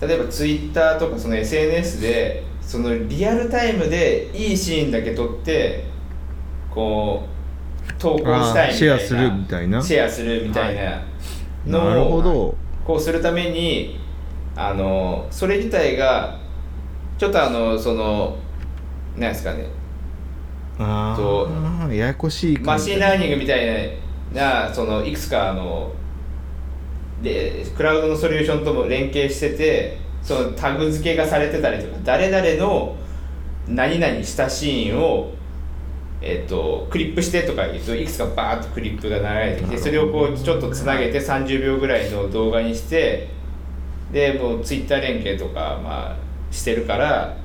[0.00, 5.84] 例えばツイッターとかその SNS でそのリアルタイムでいいシーンだけ撮って
[6.70, 7.33] こう
[8.04, 8.68] 投稿したいみたいな。
[8.68, 9.82] あーシェアするみたいな。
[9.82, 11.02] シェアするみたいな
[11.66, 12.54] のをなるほど。
[12.84, 13.98] こうするために
[14.54, 16.38] あのそれ自体が
[17.16, 18.36] ちょっとあのその
[19.16, 19.66] なんですかね。
[20.78, 23.96] あとあややこしい machine learning みたい
[24.34, 25.92] なそのいくつかあの
[27.22, 32.96] でクラウドのソリューションとも連携しててそのタグ付けがされてたりとか誰々の
[33.68, 35.30] 何々したシーンを
[36.26, 43.28] えっとクリップしてとか言うといくつかバーッとクリップが流れてきてそれをこうちょっとつなげて30秒ぐらいの動画にして
[44.12, 46.16] でもうツイッター連携とかまあ
[46.50, 47.36] してるから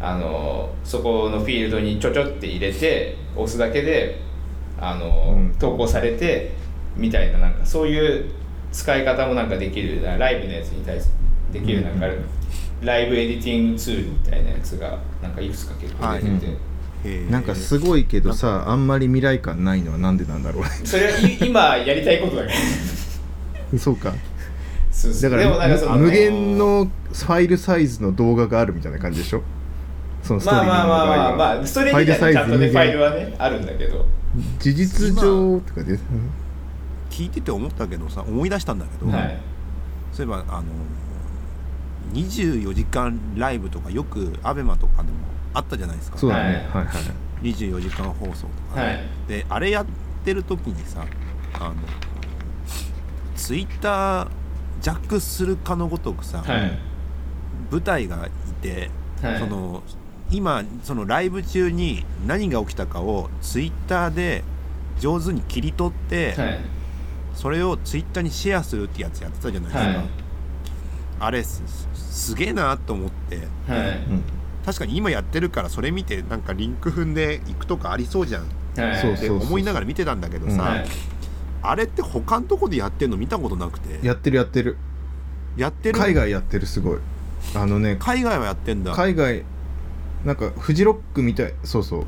[0.00, 4.20] あのそこのフィールドにちょちょって入れて押すだけで
[4.82, 5.54] あの、うん。
[5.58, 6.50] 投稿されて
[6.96, 8.32] みたいななんかそういう
[8.72, 11.06] 使い方もなんかできるライブのやつに対し
[11.52, 12.24] てできるなんか、うん
[12.82, 16.56] ライブエディティングツールみたいなやつがなんかいくつか結構出てて、はい。
[16.56, 16.71] うん
[17.30, 20.70] なんかすごいけどさあんまり未来感ないのはなんでなんだろうね。
[20.84, 22.48] それはい今やりたいことだか
[23.72, 23.78] ら。
[23.78, 24.14] そうか。
[24.90, 25.30] そうそう。
[25.30, 29.42] だから無限のファイルサイズの動画があるみたいな感じでしょ？
[30.22, 31.66] そのストリーミングまあまあまあまあまあ。
[31.66, 34.06] それ自体にちゃんとねフファイルはねあるんだけど。
[34.60, 35.98] 事実上とかで、うん
[37.10, 39.38] 聞いてて思ったけどさ思い出したんだけど、うんはい。
[40.14, 40.64] そういえばあの
[42.14, 45.14] 24時間ライブとかよくアベマとかでも
[45.54, 46.18] あったじゃないですか。
[46.18, 46.84] そうだね、はい。
[46.84, 47.00] はい、は
[47.42, 47.46] い。
[47.48, 48.80] 24時間放送とか。
[48.80, 49.04] ね、はい。
[49.28, 49.86] であれやっ
[50.24, 51.04] てる時にさ
[51.54, 51.74] あの
[53.36, 54.28] ツイッター
[54.80, 56.78] ジャックするかのごとくさ、はい。
[57.70, 58.30] 舞台がい
[58.62, 59.38] て、はい。
[59.38, 59.82] その
[60.30, 64.44] 今そのライブ中に何が起きたかをツイッターで
[64.98, 66.60] 上手に切り取って、はい。
[67.34, 70.08] それをツイッターにシェアするってやつやってたじゃないですか、はい。
[71.20, 71.62] あれす
[71.94, 73.36] すげえなと思って。
[73.36, 73.42] は
[73.76, 73.96] い。
[74.08, 74.22] うん
[74.64, 78.42] 確かに今やってるからそれ見てなんかリンク踏んでいくとかありそうじゃん。
[78.42, 80.86] って思いながら見てたんだけどさ、はい。
[81.62, 84.06] あれって他のとこでやってんの見たことなくて。
[84.06, 84.78] やってるやってる。
[85.56, 85.98] やってる？
[85.98, 86.98] 海外やってるすごい。
[87.54, 88.92] あのね海外はやってんだ。
[88.92, 89.44] 海外
[90.24, 92.06] なんかフジロックみたいそうそ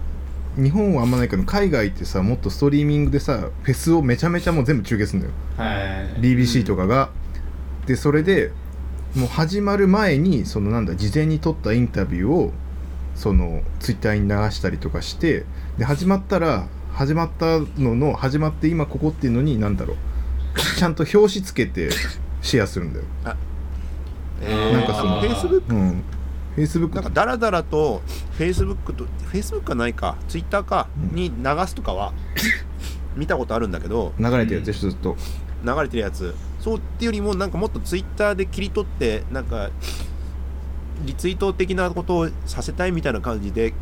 [0.58, 0.62] う。
[0.62, 5.34] 日本はあんまないけど海外ってさもっとストリーミングでさフェスをめちゃめちゃもう全部中継するんだよ。
[5.58, 5.82] は
[6.16, 6.20] い。
[6.20, 7.10] BBC とかが、
[7.86, 8.52] でそれで
[9.14, 12.52] もう始まる前にそのなんだ事前に撮ったインタビューを
[13.14, 15.44] そのツイッターに流したりとかして
[15.78, 19.96] で始まったら始まったのの始まって今ここっていうのになんだろう。
[20.78, 21.90] ちゃんと表紙つけて
[22.40, 23.04] シェアするんだよ。
[24.40, 26.02] えーなんかそのフェイスブックうん。
[26.54, 28.02] フェイスブックなんかダラダラと
[28.36, 31.16] フェイスブックとフェイスブックはないかツイッターかうん。
[31.16, 32.12] に流すとかは
[33.16, 34.12] 見たことあるんでけど。
[34.18, 35.16] 流れてるやつでしょずっと。
[35.64, 39.68] 流れてるやつそうっていうよりもなんかもっとツイッターで切り取ってなんか
[41.04, 43.74] リツイート的なことをさせたいみたいな感じで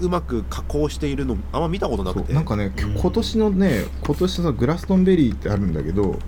[0.00, 2.32] うまく加工しているのあんま見たことなくて。
[2.32, 6.18] なんかねうん今年のね今年のさグラストンベリーってあるんだけど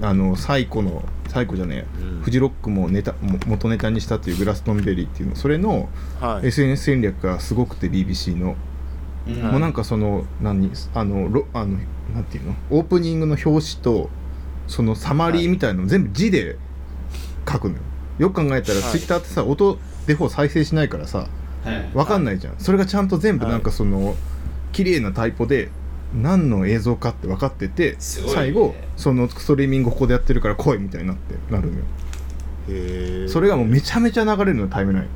[0.00, 2.22] あの最古の最古じゃねえうん。
[2.22, 6.46] フジロックもネタも元ネタにしたっていうグラストンベリーっていうのそれのはい。
[6.46, 8.56] SNS 戦略がすごくて BBC の、
[9.26, 9.42] うん。
[9.42, 11.78] もうなんかその何あのロあの
[12.14, 12.54] なんていうの？
[12.70, 14.08] オープニングの表紙と
[14.66, 16.56] そのサマリーみたいなの全部字で
[17.50, 17.80] 書くのよ。
[18.18, 18.90] よく考えたらはい。
[18.92, 21.28] Twitter ってさ音デフォ再生しないからさ
[21.64, 21.90] はい。
[21.94, 22.54] わかんないじゃん。
[22.58, 24.14] それがちゃんと全部なんかその
[24.72, 25.70] 綺麗なタイプで
[26.14, 31.84] 何の映像かって分かってて最後そのストリーミングここでやってるから来いみたいになってなるのよ。
[33.28, 35.08] それがもうめちゃめちゃ流れるのタイムライン。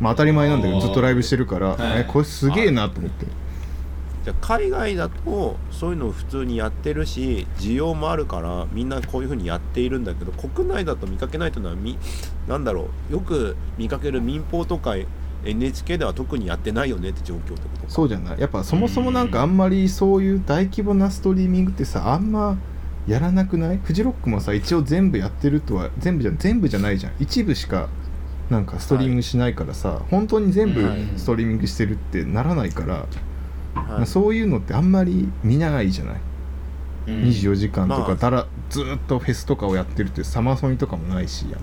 [0.00, 2.00] まあ当たり前なんだけどずっとライブしてるから、はい。
[2.00, 3.26] えこれすげえなと思って
[4.30, 11.98] じゃあ海外だとそういうのを普通にやってるし需要もあるからみんなこういうふうにやっているんだけど国内だと見かけないというのはみ
[12.46, 14.94] なんだろうよく見かける民放とか
[15.44, 17.68] NHK では特にやってないよねって状況ってことか。
[17.88, 18.40] そうじゃない。
[18.40, 22.58] やっぱそもそもなんかあんまりそういう大規模なストリーミングってさあんま
[23.08, 23.78] やらなくない？
[23.78, 27.14] フジロックもさ一応全部やってるとは全部じゃ全部じゃないじゃん。
[27.18, 27.88] 一部しか
[28.50, 33.04] なんかストリーミングしないからさ、本当に全部はいストリーミングしてるってならないから、はい
[34.06, 36.20] そういうのってあんまり見ないじゃない、
[37.08, 37.22] うん。
[37.24, 38.06] 24時間とまあ。
[38.06, 41.62] かだらずーっとフェスとかをやってるってサマソニとかもないしあんまり。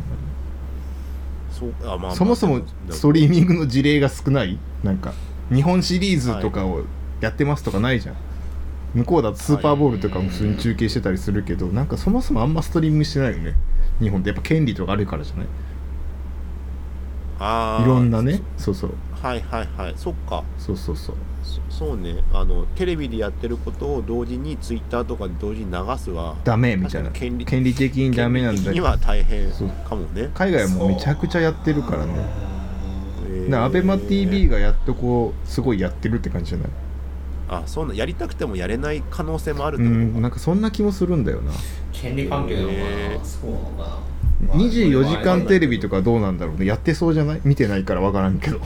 [1.52, 2.16] そうあまあまあ。
[2.16, 4.60] そもそもでストリーミングの事例が少ない？
[4.84, 5.14] なんか
[5.52, 6.84] 日本シリーズとかを
[7.22, 8.16] やってますとかないじゃん、
[8.94, 13.56] 向こうだとスーパーボールとかも普通に中継してたりするけど、なんかそもそもあんまストリーミングしてないよね。
[14.00, 14.30] 日本って。
[14.30, 15.46] やっぱ権利とかあるからじゃない？
[17.84, 18.42] いろんなね。
[18.58, 19.94] そうそうはいはいはい。
[19.98, 20.44] そっか。
[20.58, 21.16] そうそうそう。
[21.70, 22.24] そそうね。
[22.34, 27.10] あのテレビでやってることを同時にツイッターとかで同時に流すはダメみたいな。
[27.12, 30.30] 権利権利的にダメなんだけどは大変そうかもね。
[30.34, 30.88] 海外はもう。
[30.90, 32.14] めちゃくちゃやってるからね。
[33.30, 36.68] えだから ABEMATV がやっとこうすごいやってるって感じじゃない？
[37.50, 41.52] あそうなやりたくてもやれない可能性もあるっうんなんかそんな気もするんだよな。
[41.94, 42.74] 権利関係なのか
[43.20, 43.26] な？
[43.26, 44.00] そうなのか
[44.48, 46.66] な24時間テレビとかかどうなんだろうね。
[46.66, 47.42] やってそうじゃない？
[47.44, 48.60] 見てないからわからんけど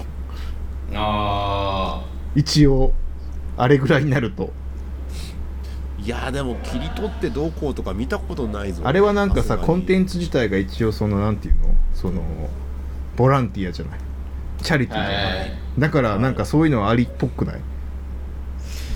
[0.94, 2.04] あ
[2.36, 2.94] 一応
[3.58, 4.52] あれぐらいになると。
[6.04, 8.82] いやでも切り取ってどうこうとか見たことないぞ。
[8.86, 11.76] あれはなんかさコンテンンツ自体が一応そのなんていうの？
[11.94, 12.22] その
[13.16, 14.00] ボランティアじゃない？
[14.64, 17.62] チャリティーじゃない、はいだからなんかそういうのはありっぽくない？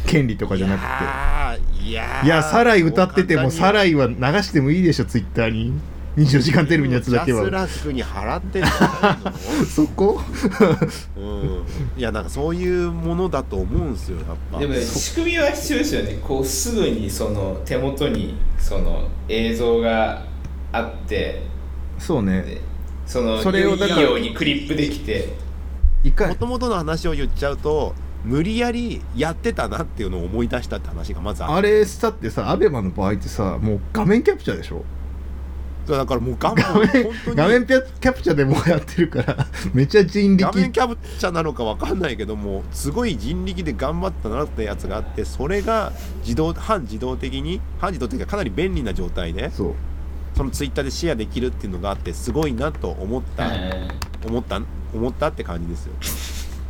[0.08, 1.84] 権利とかじゃなくて。
[1.86, 5.74] いやいやサライ歌っててもサライイは流してもいいでしょツイッターに
[6.16, 9.36] 24時間テレビのやつだけジャスはラックに払ってんじゃない
[9.68, 10.22] そこ？
[11.16, 11.26] の、 う
[11.58, 11.64] ん、
[11.98, 14.60] いやなんかそういうものだと思うんですよやっぱ。
[14.60, 16.20] でもね仕組みは必要ですよね。
[16.24, 20.24] こうすぐにその手元にその映像が
[20.72, 21.44] あって。
[22.00, 22.42] そうね。
[22.44, 22.62] で
[23.06, 25.34] そのそれをだからいいようにクリップできて。
[26.04, 34.84] いかもともとの話を言っちゃうと無理やりやってたなっていうのを思い出したって話がまずああってれしたってさアベマの場合ってさもう画面キャプチャーでしょ？
[35.94, 37.36] だからもう 画面画面本当に。
[37.36, 49.74] 画面キャプチャーでもうやってるから めっちゃ人画面力キャプチャーなのかわかんないけどもすごい人力で頑張ったなってやつがあってそれが自動半自動的に半自動的にかなり便利な状態でそう。
[50.36, 53.50] そのツイッターでシェアできるっていうのがあってすごいなと思った、
[54.28, 54.62] 思った
[54.94, 55.94] 思ったって感じですよ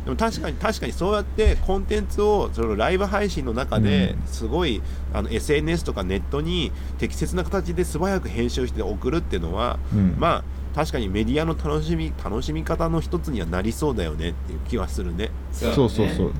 [0.06, 4.26] でも確かに確かにそうやってコンテンツをそのライブ配信の中でうん。
[4.28, 4.80] すごい、
[5.12, 10.14] あの SNS とかネットに適切な形で素早く編集して送るっていうのは、うん。
[10.16, 10.44] まあ
[10.76, 15.30] 確かにメディアの楽しみ楽しみ方の一つにはなりそうだよねっていう気はするね。
[15.50, 16.32] そうそうそう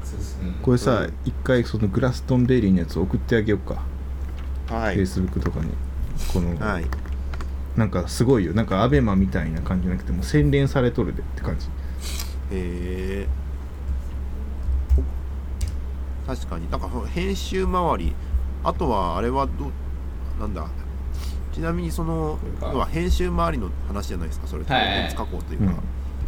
[0.62, 3.82] これさ、うん一回そのグラストンベリーのやつ送ってあげようか、
[4.68, 5.72] は Facebook とかに。
[6.32, 6.84] この、はい。
[7.76, 8.52] なんかすごいよ。
[8.52, 11.66] なんかアベマみたいな感じじゃなくてもう洗練されとるでって感じ。
[11.66, 11.70] へ
[12.52, 13.26] え
[16.26, 16.70] 確かに。
[16.70, 18.14] なんか編集周り
[18.64, 19.70] あとはあれはど
[20.40, 20.66] なんだ。
[21.52, 24.46] ちなみにその要は編集周りの話じゃないですか。
[24.46, 24.82] それってはい。
[24.82, 25.70] はいコンテンツ加工というか、うん。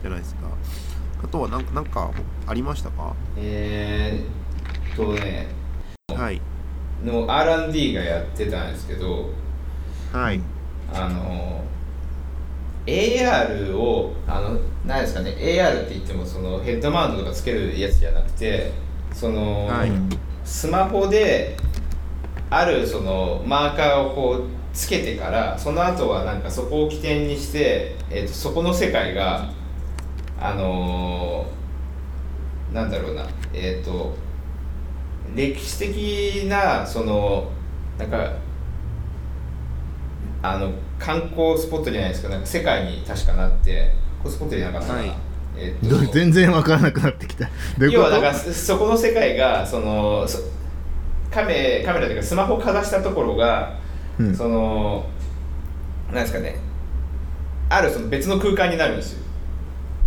[0.02, 0.40] じゃないですか。
[1.22, 2.11] あとはなんなんか
[2.46, 3.14] ありましたか？
[3.37, 5.48] えーっとね。
[6.14, 6.40] はい。
[7.04, 9.30] の R&D がやってたんですけど。
[10.12, 10.40] はい。
[10.94, 11.62] あの
[12.87, 15.37] AR をあの何ですかね。
[15.38, 18.72] AR って言ってもそのヘッドマウントとかつけるやつじゃなくて
[19.18, 19.90] その、はい。
[20.44, 21.57] スマホで
[22.50, 29.50] あるそのマーカーをこうつけてからその後はなんかそこを起点にして、えー、とそこの世界が
[30.40, 34.14] あのーなんだろうなえっ、と
[35.35, 37.50] 歴史的なその
[37.98, 38.33] なんか
[40.42, 42.28] あの観光スポットじゃないですか。
[42.28, 43.92] なんか世界に確かなって
[44.24, 45.27] スポットじゃなかったかな、はい
[45.59, 46.05] えっ、どと。
[46.12, 47.49] 全然わからなくなってきた。
[47.79, 50.38] 要はなんかそそこの世界がそのそ
[51.31, 53.77] カメカメラというかスマホかざしたところが、
[54.18, 54.35] うん。
[54.35, 55.07] その
[56.12, 56.57] なんですかね。
[57.68, 59.25] あるその別の空間になるんですよ。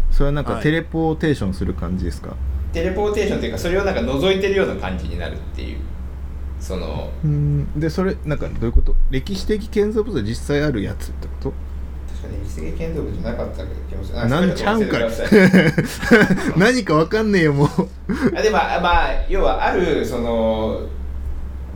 [0.09, 0.63] それはなんかはい。
[0.63, 2.35] テレポーテーションする感じですか、
[2.73, 5.77] テレポーテーションというかそれをなんか覗いてるような感じになるっていう。
[6.59, 7.79] そのうん。
[7.79, 8.95] でそれなんかどういうこと？
[9.09, 11.53] 歴史的建造物は実際あるやつってこと？
[12.21, 14.17] 確かに歴史的建造物じゃなかった気もする。
[14.29, 15.03] なんちゃうんかい。
[16.57, 17.67] 何かわかんねえよもう。
[18.35, 20.81] あでもあまあ要はあるその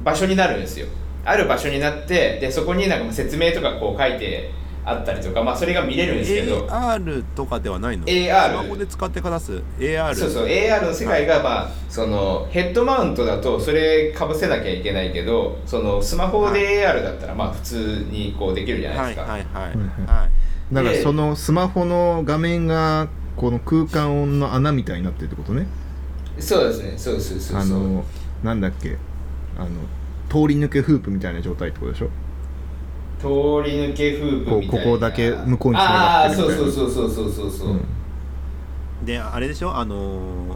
[0.04, 0.88] 場所になるんですよ。
[1.24, 4.52] ある場所になってでそこになんか説明とかこう書いて
[4.88, 6.68] あったりとかまあそれが見れるんですけど。
[6.68, 19.88] AR とかではないの？AR スマホで使ってかざす AR そうそう AR の世界がまあそのヘッドマウントだとそれかぶせなきゃいけないけどそのスマホで AR だったらまあ普通にこうできるじゃないはいですか、はいはいうんうん。
[20.06, 20.30] はい。
[20.74, 25.66] だからでそのスマホの画面がこの空間音の穴みたいになってるってことね？
[26.40, 28.04] そうですねそうそうそうそうあの
[28.44, 28.98] なんだっけ？
[29.58, 29.70] あの
[30.30, 32.10] 通り抜けフープみたいな状態ってことでしょ？
[33.20, 34.72] 通り抜けフープみたいな。
[34.72, 36.72] こうここだけ向こうに繋ああーがってるみたいな。
[36.72, 37.86] そうそうそうそうそうそう、うん。
[39.06, 39.76] であれでしょ？
[39.76, 40.56] あの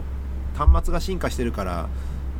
[0.56, 1.88] 端末が進化してるから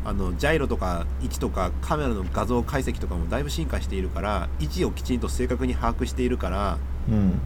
[0.04, 6.78] あのジャイロとか位置とかカメラの画像解析とかもだいぶ進化しているから位置をきちんと正確に把握しているから
[7.08, 7.38] うん。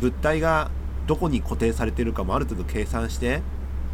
[0.00, 0.70] 物体が
[1.06, 3.42] どこに固定されてるかもある程度計算して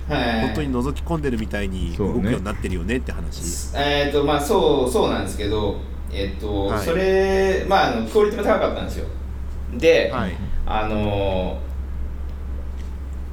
[0.08, 0.40] はい。
[0.46, 3.70] 本当に覗き込んでるみたいに動くようになってるよねって話。
[3.76, 5.76] えっ、とまあそうそうなんですけど
[6.12, 6.84] えっ、と、はい。
[6.84, 9.06] それまああのクオリティも高かったんですよ。
[9.74, 10.36] で、はい。
[10.66, 11.70] あのー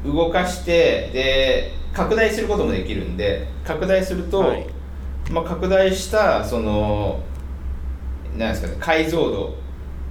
[0.05, 4.67] 動かしてで拡大することもできるんで拡大すると、はい。
[5.31, 7.21] まあ、拡大したその
[8.37, 9.55] なんですかね解像度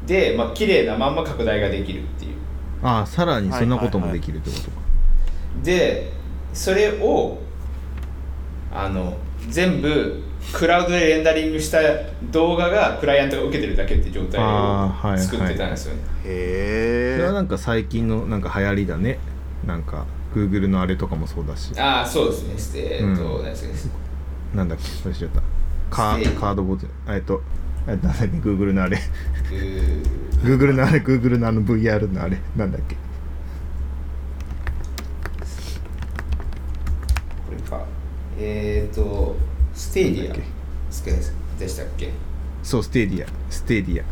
[0.04, 2.34] で、まあ綺麗なまんま拡大ができるっていう。
[2.82, 4.76] ああさらにそんなこともできるってことか、
[5.62, 6.12] で
[6.52, 7.38] それを
[8.72, 9.16] あの
[9.48, 11.78] 全部クラウドでレンダリングした
[12.30, 19.18] 動画がクライアントが受けてるだけって状態あーはいを作ってたんですよね、へえそれはなんか最近のなんか流行りだね。
[19.66, 21.72] なんか Google のあれとかもそうだし。
[21.78, 22.80] ああそうですね。
[23.00, 23.42] えーっと、うん。
[23.42, 23.88] 何です。
[23.88, 24.00] かね
[24.54, 24.84] なんだっけ？
[24.84, 25.42] 忘れちゃった。
[25.90, 27.42] カーーカードボードえっと
[27.86, 28.98] えなんだっけ？Google のあれ。
[30.42, 32.38] Google のあれ Google のあの VR のあれ。
[32.56, 32.94] なんだっけ？
[32.94, 33.00] こ
[37.52, 37.84] れか。
[38.38, 39.36] えーっと
[39.76, 40.34] Stadia。
[41.58, 42.10] でしたっけ？
[42.62, 43.28] そう Stadia。
[43.50, 44.04] Stadia、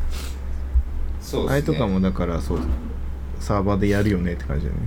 [1.21, 1.53] そうですね。
[1.53, 2.59] あれとかもだからそう
[3.41, 4.87] サーバーでやるよねって感じだよね。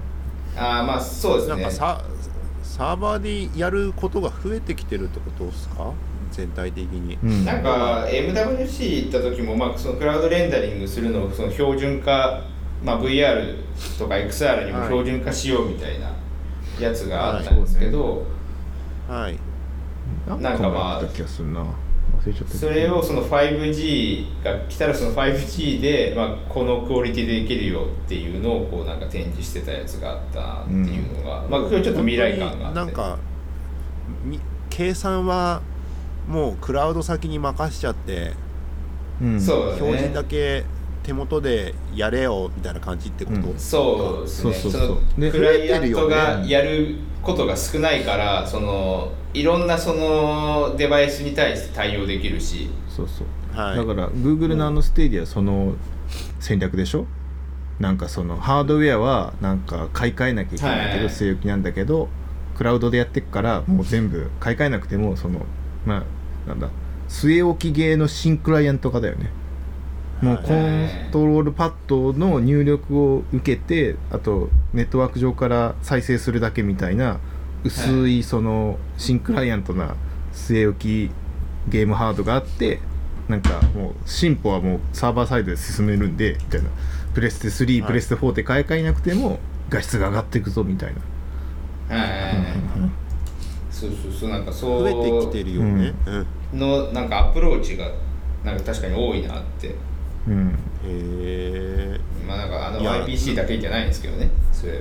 [0.56, 1.62] ああまあそうですね。
[1.62, 2.02] なんかサ
[2.64, 5.92] サーバーでやることが増えてきてるってことですか？
[6.32, 7.46] 全体的に、うん。
[7.46, 12.44] なんか MWC 行った時も、まあ、そのクラウドレンダリングするのをその標準化、
[12.84, 13.56] まあ、VR
[13.98, 16.12] とか XR にもはい標準化しようみたいな
[16.80, 18.26] やつがあったんですけど、
[19.08, 19.40] はい
[20.28, 21.66] なんかまああった気がするな
[22.50, 32.80] それをその 5G が来たらその 5G で、まあ、このクオリティでできるよっていうのをこうなんか展示してたやつがあったっていうのが、まあ今日ちょっと未来感があって。
[32.80, 33.18] なんか
[34.26, 34.40] み
[34.70, 35.62] 計算は
[36.28, 38.34] もうクラウド先に任せちゃって
[39.22, 39.40] うん。
[39.42, 39.82] そうだね。
[39.82, 40.66] 表示だけ
[41.04, 43.60] 手元でやれよみたいな感じってこと、うん。
[43.60, 44.54] そうですね。
[44.54, 44.90] そうそうそう。
[44.90, 52.70] のでクライアントがやることが少ないからそのいろんなそのデバイスに対して対応できるし。
[52.90, 53.28] そうそう。
[53.58, 53.78] はい。
[53.78, 55.76] だから Google のあの Stadia その
[56.40, 57.06] 戦略でしょ？
[57.80, 61.00] なんかそのハードウェアはなんか買い替えなきゃいけないけはい。
[61.02, 62.10] ど据え置きなんだけど
[62.56, 65.46] クラウドでやってっからもう全部買い替えなくてもその
[65.86, 66.04] ま
[66.46, 66.70] あなんだ
[67.08, 69.30] 据え置きゲーの新クライアント化だよね。
[70.22, 70.46] もうはい。
[70.46, 77.20] コントロールパッドの入力を受けてあとネットワーク上から再生するだけみたいな
[77.68, 79.96] 薄いその新クライアントな
[80.34, 81.12] 据え置き
[81.70, 82.80] ゲームハードがあって
[83.28, 86.70] なんかもう進歩はもうサーバーサイドで進めるんでみたいな。
[87.14, 87.88] プレステ3、はい。
[87.88, 89.40] プレステ4って買い替えなくても
[89.70, 90.94] 画質が上がっていくぞみたい
[91.90, 92.34] な、はいはいはい。
[93.72, 94.94] そうそうそうなんかそう増え
[95.24, 95.94] てきてるよね、
[96.52, 96.60] うん。
[96.60, 97.90] のなんかアプローチが
[98.46, 99.74] なんか確かに多いなって。
[100.28, 100.54] うん、へ
[100.86, 104.80] えまあなんかあの IPC だけじゃないんですけどねそれは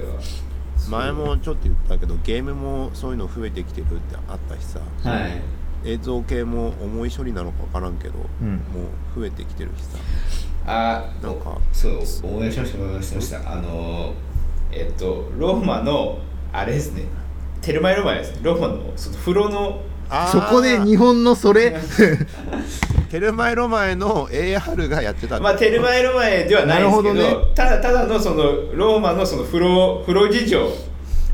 [0.91, 5.43] 前もちょっと言ったけどゲームもそういうの増えてきてるってあったしさ、はい。
[5.85, 8.55] 映像系も重い処理なのか分からんけど、うん。
[8.57, 8.61] も
[9.17, 9.99] う増えてきてるしさ。
[10.67, 11.59] あなんか。
[11.73, 13.53] そう思い出しました思い出しました。
[13.53, 14.15] あの
[14.73, 16.19] えっとローマの
[16.53, 17.05] あれですね。
[17.61, 18.33] テルマエロマエです。
[18.35, 19.81] ねローマのその風呂の
[20.33, 21.77] そこで日本のそれ。
[23.11, 28.43] テルマエロマエの AR がやってたまあテルマエロマエではないですけどなるほどただただのその
[28.75, 30.69] ローマのその風呂風呂事情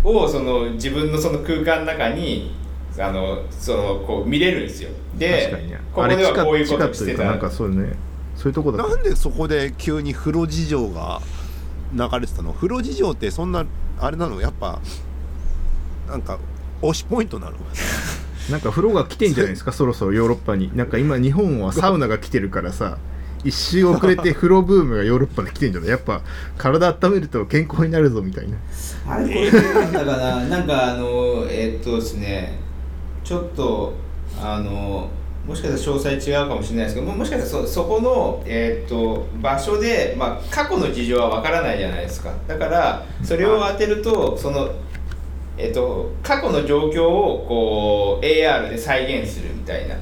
[0.05, 2.55] をその自分のその空間の中に
[2.99, 4.91] あのそのこう見れるんですよ。
[5.17, 5.81] で確かにね。
[5.95, 7.25] ここではこういうことあれ地下地下というかしてた。
[7.25, 7.93] なんかそうね
[8.37, 11.23] そういうとこだなんでそこで急に風呂事情が
[11.95, 12.53] 流れてたの？
[12.53, 13.65] 風呂事情ってそんな
[13.99, 14.41] あれなの？
[14.43, 14.79] やっぱ
[16.07, 16.39] なんか
[16.83, 17.57] 推しポイントなの？
[18.51, 19.73] なんか風呂が来てんじゃないですか？
[19.73, 20.77] そろそろヨーロッパに。
[20.77, 22.99] なんか今日本はサウナが来てるからさ
[23.45, 25.91] 一周遅れて風呂ブームがヨーロッパで来てんじゃない？
[25.91, 26.23] やっぱ
[26.59, 28.57] 体温めると健康になるぞみたいな。
[29.09, 30.45] あれこれなんだかな？
[30.47, 32.59] なんかあのえーっとですね
[33.25, 33.95] ちょっと
[34.41, 35.09] あの
[35.47, 42.33] もしかしたら詳細違うかもしれないですけどももしかしたらそそこの、えーっと場所で、まあ、過去の事情はわからないじゃないですか。
[42.47, 44.71] だからそれを当てるとその、
[45.59, 49.97] えーっと過去の状況をこう AR で再現するみたいな。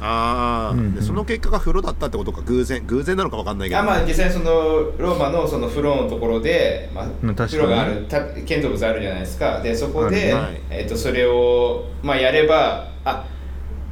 [0.00, 0.94] ああ、うんうん。
[0.94, 3.80] でその結果が風呂だったってことか偶然偶然なのか分かんないけど。
[3.80, 4.52] あまあ実際その
[4.96, 9.60] ローマのその風呂のところで、まあ風呂があるた建造物あるじゃないですか。
[9.60, 10.34] でそこで、
[10.70, 13.24] えっとそれを、まあ、やればあ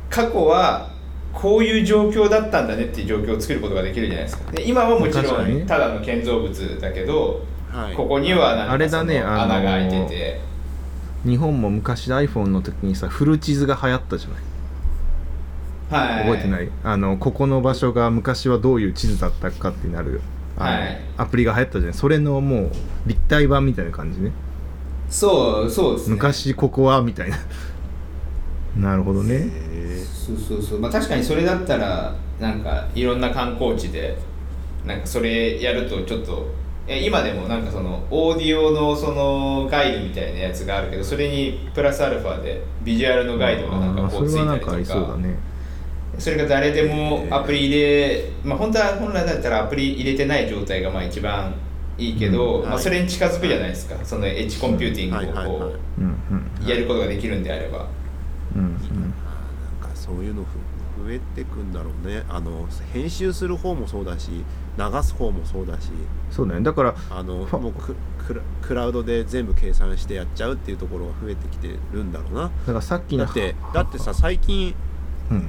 [0.08, 0.90] 過去は
[1.32, 4.52] こういう状況だったんだねっていう状況を作ることができるじゃないですか。
[4.52, 7.96] で今はもちろんただの建造物だけど、はい。
[7.96, 10.40] ここにはなんかあれだねそのあの穴が開いてて、
[11.26, 14.40] 日本も昔 iPhone の時にさフル地図が流行ったじゃない？
[16.16, 16.70] はい、覚えてない？
[16.84, 20.20] あのここの場所が昔はどういう地図だったかってなる
[20.56, 21.00] あの、はい。
[21.16, 21.94] アプリが流行ったじゃない？
[21.94, 22.70] それのもう
[23.06, 24.30] 立体版みたいな感じね？
[25.10, 26.14] そうそうですね。
[26.14, 27.36] 昔ここはみたいな。
[28.90, 29.34] なるほどね。
[29.34, 30.80] へそうそうそう。
[30.80, 34.18] まあ確かにそれだったらなんかいろんな観光地で
[34.84, 44.84] なんかそれやるとちょっとえ今でもなんかそのオーディオのそのガイドみたいなやつがあるけどそれにプラスアルファでビジュアルのガイドがなんかこうついたりとか。
[44.84, 45.36] そね。
[46.18, 51.54] それが誰でもアプリ入れまあ本当は本来だったらアプリ入れてない状態がまあ一番
[51.98, 52.82] いいけど、まあ、うんはい。
[52.82, 53.96] それに近づくじゃないですか。
[54.04, 55.72] その edge computing をこ
[56.64, 57.88] うやることができるんであれば。
[58.54, 58.70] うんうん。
[58.70, 60.46] なんかそういうのふ
[61.04, 62.22] 増えてくんだろうね。
[62.28, 64.30] あの編集する方もそうだし
[64.78, 65.90] 流す方もそうだし。
[66.30, 66.60] そうだね。
[66.62, 67.94] だからあのファもうク
[68.26, 72.42] クラクラウドで全部計算してやっちゃうっていうところが増えてきてるんだろうな。
[72.42, 74.74] だからさっきのだってだってさ最近
[75.30, 75.48] うん。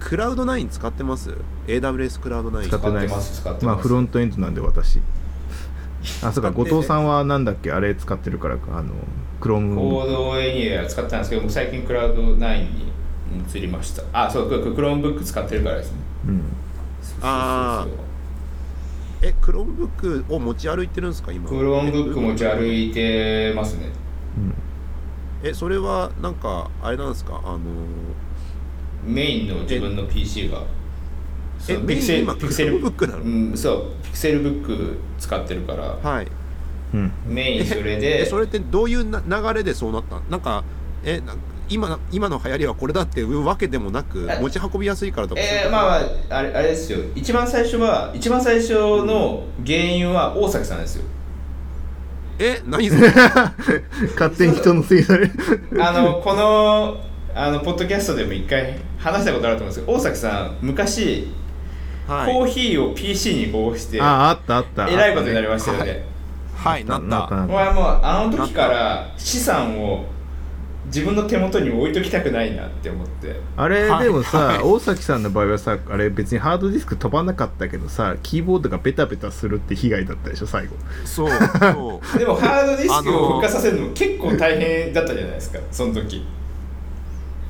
[0.00, 1.34] クラウド9使ってます
[1.66, 3.66] ？AWS クラウド9使ってないで使ってますす使ってます。
[3.66, 5.00] まあフロントエンドなんで私。
[6.22, 7.72] あそうか後藤さんはなんだっけ？
[7.72, 8.94] あれ使ってるからかあの
[9.40, 12.92] クローム Codeanywhere 使ってたんですけど僕最近クラウド9に
[13.52, 14.02] 移りました。
[14.12, 15.98] あそうククロームブック使ってるからですね。
[16.28, 16.42] うん。
[17.22, 18.07] あそうそう
[19.22, 19.88] えクロームブッ
[20.24, 23.86] クを持ち歩いてるんですか今クロームブック持ち歩いてますね。
[25.42, 25.48] うん。
[25.48, 27.40] えそれはなんかあれなんですか？
[27.44, 27.58] あの
[29.04, 30.62] メインの自分の PC が。
[31.68, 33.22] えピクセルピクセルブックなの？
[33.22, 35.84] うんそうピクセルブック使ってるから。
[35.84, 36.26] はい。
[36.94, 40.64] うんメインそれえでそれってどういうな流れでそうなったなんか
[41.04, 41.34] えな
[41.68, 46.06] 今今の流行りはこれだっていうわけでもなくえ持ち運びやすいからとかえー、まあま
[46.36, 46.98] ああれあれですよ。
[47.14, 51.04] 一番最初は一番最初の原因は大崎さんですよ。
[52.38, 53.08] え何それ？
[54.18, 55.14] 勝手に人のせいにさ
[55.80, 56.96] あのこの
[57.34, 61.28] あのポッドキャストでも一回話したことあると思うんですけど大崎さん昔、
[62.06, 62.32] はい。
[62.32, 64.88] コーヒーを PC にこうしてあああったあった。
[64.88, 66.04] えらいことになりましたよね、
[66.56, 66.72] はい。
[66.74, 67.06] はいなった。
[67.06, 70.04] なった俺はもうあの時から資産を
[70.88, 73.36] 自分の手元に置いときたくないなって思って。
[73.56, 74.58] あれはいでもさ、はい。
[74.62, 80.76] 大崎さんの場合はさあれ別にハードディスク飛ばなかったけどさキーボードがベタベタするって被害だったでしょ最後。
[81.04, 81.38] そうそう。
[82.18, 86.16] でもハードディスクあのーを復活させるのも結構大変だったじゃないですかその時。
[86.16, 86.22] い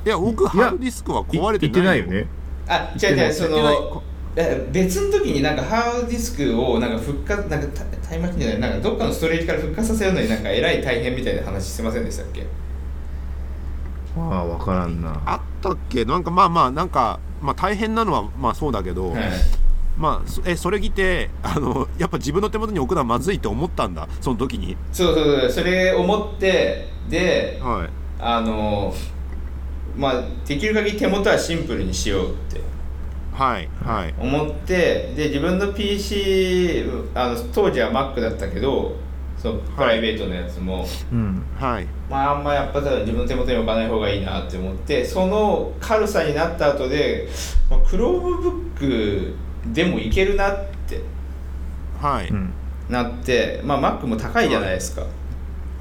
[0.05, 2.05] や僕ハードディスクは壊れてないよ。
[2.05, 2.27] ね。
[2.67, 4.03] あ違う違うその
[4.35, 12.45] え別の時になんかハードディスクをなんか復活なんかタタイムマシンじゃないなんかどっかのストレージから復活させるのになんかえらい大変みたいな話してませんでしたっけ？
[14.19, 15.21] まあ分からんな。
[15.25, 16.05] あったっけ？
[16.05, 19.23] なんかまあまあなんかまあ大変なのはまあそうだけど、はい。
[19.97, 24.77] まあそえそれ着てあのやっぱ自分の手元に置くのはまずいと思ったんだその時に。
[24.91, 25.49] そうそうそう。
[25.49, 27.89] それ思ってではい。
[28.21, 28.93] あの
[29.97, 32.61] まあできる限り手元はシンプルにしようって。
[33.33, 34.13] はいはい。
[34.19, 38.95] 思ってで自分の PC あの当時は Mac だったけど
[39.41, 41.41] そのプライベートのやつも、うん。
[41.57, 41.87] はい。
[42.09, 47.27] まああんまやっぱ自分の手元に置かない方がいいなって思ってその軽さになった後で、
[47.69, 49.33] まあ、Chromebook
[49.71, 51.01] でもいけるなって
[52.01, 52.53] はい、うん
[52.89, 55.03] なってまあ Mac も高いじゃないですか、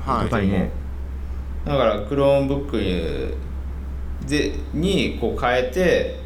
[0.01, 0.29] はい。
[0.29, 0.49] 高い。
[0.49, 0.71] ね
[1.65, 3.35] だから Chromebook
[4.29, 6.21] でにこう変えて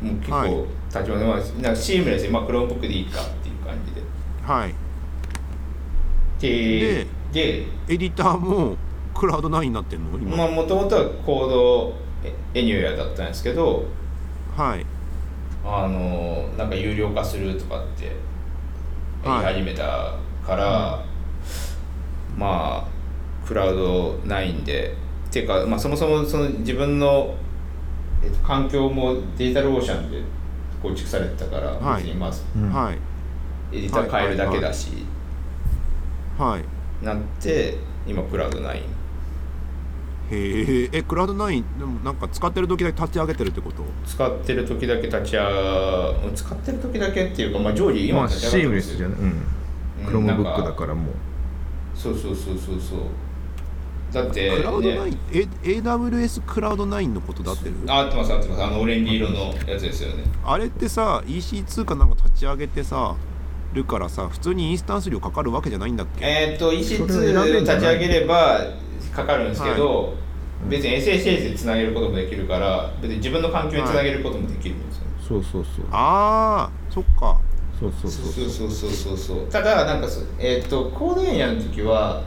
[0.00, 0.50] もう結はい。
[0.50, 4.00] 構立ちまなんかシームレスに、まあ、Chromebook でいいかっていう感じで。
[4.46, 4.87] はい
[6.40, 8.76] ででエディターも
[9.14, 10.18] クラウド9になってんの？
[10.18, 11.94] 今、まあもともとはコード
[12.54, 13.84] エニューアだったんですけど
[14.56, 14.86] はい。
[15.64, 18.12] あのなんか有料化するとかって
[19.24, 19.36] 言い。
[19.42, 20.14] 始めた
[20.46, 21.04] から、
[22.36, 22.88] まあ
[23.46, 24.94] クラウド9で。
[25.28, 27.34] っていうか、まあ、そもそもその自分の、
[28.24, 30.22] えっと、環境もデジタルオーシャンで
[30.82, 32.02] 構築されてたから、はい。
[32.02, 32.72] 別にまあうん。
[32.72, 32.98] はい。
[33.76, 35.17] エディター変えるだけだし、はい
[37.02, 37.76] なって
[38.06, 38.80] 今クラウド9へ
[40.30, 43.82] ええクラウド9でもなんか使ってる時だけ立ち上げてるってこと？
[44.06, 48.94] 使ってる時だけ立ち上が使ってる時だけっていうか、まあ、常時今まあ立ちシームレ上がってますよ。
[48.94, 49.18] スじゃない？
[49.18, 49.24] うん。
[50.18, 51.14] うんなん Chromebook だからもう。
[51.94, 52.98] そうそうそうそうそう。
[54.12, 55.46] だって、クラウド9、ね、え
[55.80, 57.74] AWS クラウド9のことだってる？
[57.88, 58.62] あ合ってます合ってます。
[58.62, 60.24] あのオレンジ色のやつですよね。
[60.44, 63.16] あれってさ EC2 かなんか立ち上げてさ
[63.72, 66.24] るからさ普通にインスタンス料かかるわけじゃないんだっけ？
[66.24, 68.60] えー、っと一室立ち上げれば
[69.14, 75.84] かかるんですけど、はい、別に SSH でつなげることもできるから別に自分の環境につなげることもできるんですよ、はい、そうそうそう。
[75.90, 77.38] ああそっか。
[77.78, 79.46] そうそうそうそうそうそう。
[79.48, 80.08] ただなんか
[80.38, 82.22] えー、っとコードエンヤの時は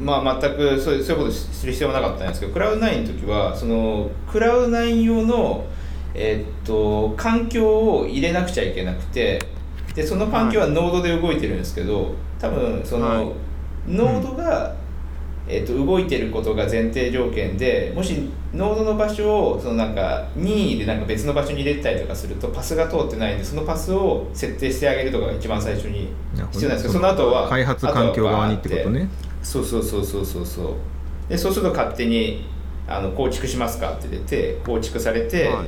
[0.00, 5.66] まあ全くそうそういうことする必要はなかったんですけどクラウド9の時はそのクラウド9用の
[6.14, 9.38] えー、っと環境を入れなくちゃいけなくて
[9.94, 13.32] でその環境はノードで動いてるんですけど多分その、はい。
[13.86, 14.74] ノードが、
[15.48, 26.12] えーっと動いてることが前提条件でもしノードの場所をそのなんか任意でなんか別の場所に入れてたりとかするとパスが通ってないんでそのパスを設定してあげるとかが一番最初に
[26.52, 29.08] 必要なんですけどその後は開発環境側にってことね。
[29.42, 30.74] そうそうそうそうそうそう。
[31.28, 32.46] でそうすると勝手に
[32.86, 35.66] あの構築しますかって出て構築されて、はい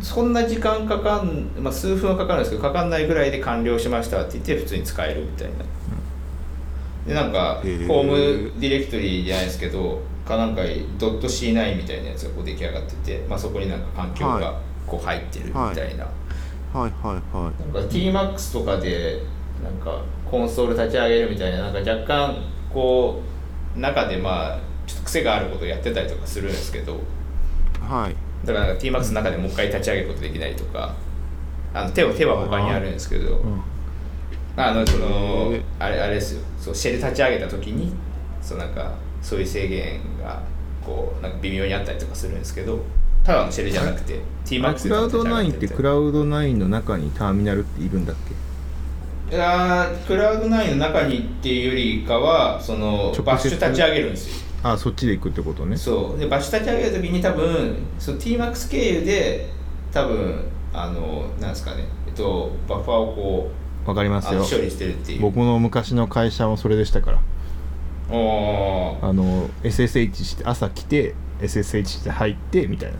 [0.00, 5.54] そんな時間かかん、まあ、数分はかかるんですけどかかんないぐらいで完了しましたって言って普通に使えるみたいな、
[7.06, 10.62] でなんかホームディレクトリーじゃないですけどかなんか
[10.98, 16.04] ドット .c9 みたいなやつがこう出来上がってて、まあ、そこになんか環境がこう入ってるみたいな、
[16.72, 19.20] はいはいはいなんか TMAX とかで
[19.62, 22.36] なんかコンソール立ち上げるみたいななんか若干
[22.72, 23.20] こ
[23.76, 26.98] う中でまあちょっと癖があることをやってたりとかするんですけど。
[27.80, 28.31] はい。
[28.44, 30.94] だからなんか TMAX の中でもう一回立ち上げることできないとか
[31.74, 33.62] あの手は手は他にあるんですけどうん。
[34.54, 36.42] あのそのあれあれですよ。
[36.60, 37.92] そうシェル立ち上げた時に
[38.42, 40.42] そうなんかそういう制限が
[40.84, 42.80] こうなんか微妙にあったりとかするんですけど
[43.24, 48.16] ただのシェルじゃなくて TMAX クラウド9ってクララウド9の中にターミナルっているんだっ
[49.30, 49.34] け？
[49.36, 55.76] いやークラウド9の中にっていうよりかはそのバッシュ立ち上げるんですよあそっちで行くってことね。
[55.76, 56.18] そう。
[56.18, 59.50] でバッシュ立ち上げる時に多分その TMAX 経由で
[59.92, 61.84] 多分あのなんですかね。
[62.06, 63.50] えっとバッファーをこ
[63.86, 64.42] わかりますよ。
[64.44, 65.22] 処理してるっていう。
[65.22, 67.18] 僕の昔の会社もそれでしたから。
[68.10, 69.04] おー。
[69.04, 72.98] あの SSH して朝来て SSH で入ってみたいな。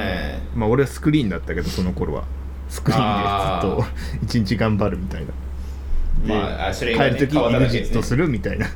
[0.00, 2.24] えまあ俺はスクリーンだったけどその頃は。
[2.68, 3.86] スクリーンでずっ
[4.20, 5.32] と一日頑張るみたいな。
[6.24, 7.98] えまああそれが、ね、帰る時川田だけですね。
[7.98, 8.66] EXIT するみたいな、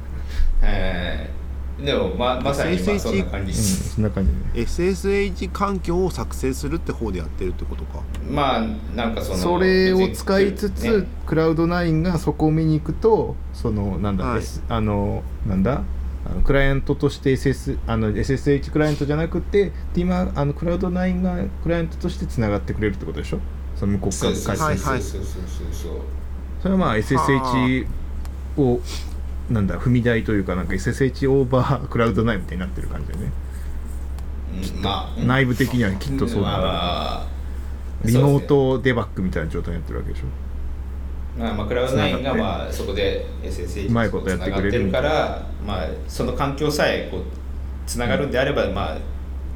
[0.62, 1.41] ええ
[1.84, 3.40] でもままさに今そんな感じ。
[3.40, 4.30] うん、です、そんな感じ。
[4.54, 8.00] でね SSH 環境を作成するって方でやってるってことか。
[8.30, 11.06] まあなんかそのそれを使いつつ、ね。
[11.26, 14.42] クラウド9がそこを見に行くとそのなんだ、はい。
[14.68, 15.82] あのなんだ
[16.24, 23.40] あのクライアントとして SS あの SSH クライアントじゃなくて今あのクラウド9がクライアントとしてつながってくれるってことでしょ？
[23.74, 24.32] その向こうから。
[24.34, 25.72] そうそう返すそうそうそうそう。
[25.72, 26.00] そう
[26.62, 27.86] それはまあ SSH
[28.56, 28.80] を
[29.50, 33.32] なんだ踏み台というかなんか SSH over クラウド9みたいになってる感じだよね。
[34.76, 36.58] うんまあ内部的にはきっとそうまあな。
[36.58, 37.26] んだまあ
[38.04, 40.26] リモートデバッグみたいな状態になってるわけでしょ。
[41.38, 47.22] まあ、まあクラウド9がまあそこで SSH うまいことやってくれるつながってるから、まあ、その環境さえこう
[47.86, 48.98] つながるんであれば、まあ、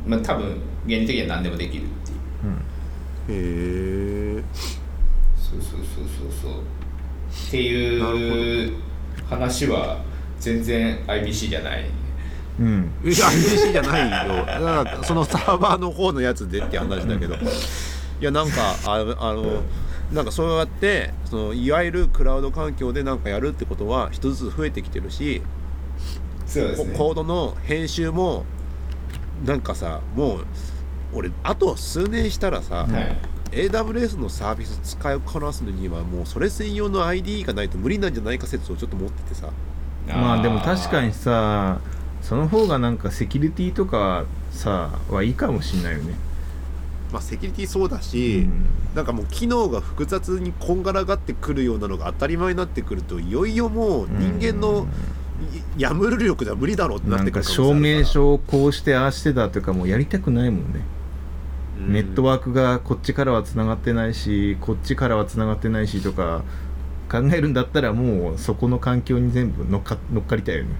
[0.06, 2.18] まあ多分原理的には何でもできるっていう。
[2.44, 2.52] う
[3.32, 4.38] ん。
[4.38, 4.44] へえ
[5.36, 6.62] そうそうそうそうそう。
[7.48, 8.72] ってなるいう
[9.28, 10.00] 話は
[10.40, 11.84] 全然 IBC じゃない。
[12.58, 12.90] うん。
[13.04, 14.46] いや IBC じゃないよ。
[14.46, 17.34] だからそのサーバーの方のやつでって話だけど。
[17.34, 17.38] い
[18.20, 19.62] やなんかあのあの
[20.12, 25.42] なんかそうやってそのいわゆるクラウド環境でなんかやるってことは一つずつ増えてきてるし、
[26.46, 26.92] そうですね。
[26.92, 28.44] ココードの編集も
[29.44, 30.46] なんかさもう
[31.12, 33.16] 俺あと数年したらさ、はい
[33.52, 39.50] AWS のサービス使いこなすのにはもうそれ専用の ID がないと無理なんじゃないか説をちょっと持っててさ。
[40.08, 41.80] まあでも確かにさ
[42.22, 46.14] その方がなんかセキュリティとかさはいいかもしんないよね、
[47.12, 48.48] まあセキュリティそうだし、
[48.94, 54.86] なんかもう機能が複雑にこんがらがってくるようなのが当たり前になってくるといよいよもう人間の
[55.76, 57.54] いやむる力では無理だろうってなってくるから。
[57.54, 60.95] 証明書をこうしてああしてだとかもうやりたくないもんね、うん
[61.78, 66.42] ネットワークがこっちからはつながってないしこっちからはつながってないしとか
[67.10, 70.70] 考えるんだったらもうそこの環境に全部乗っか乗っかりたいよね。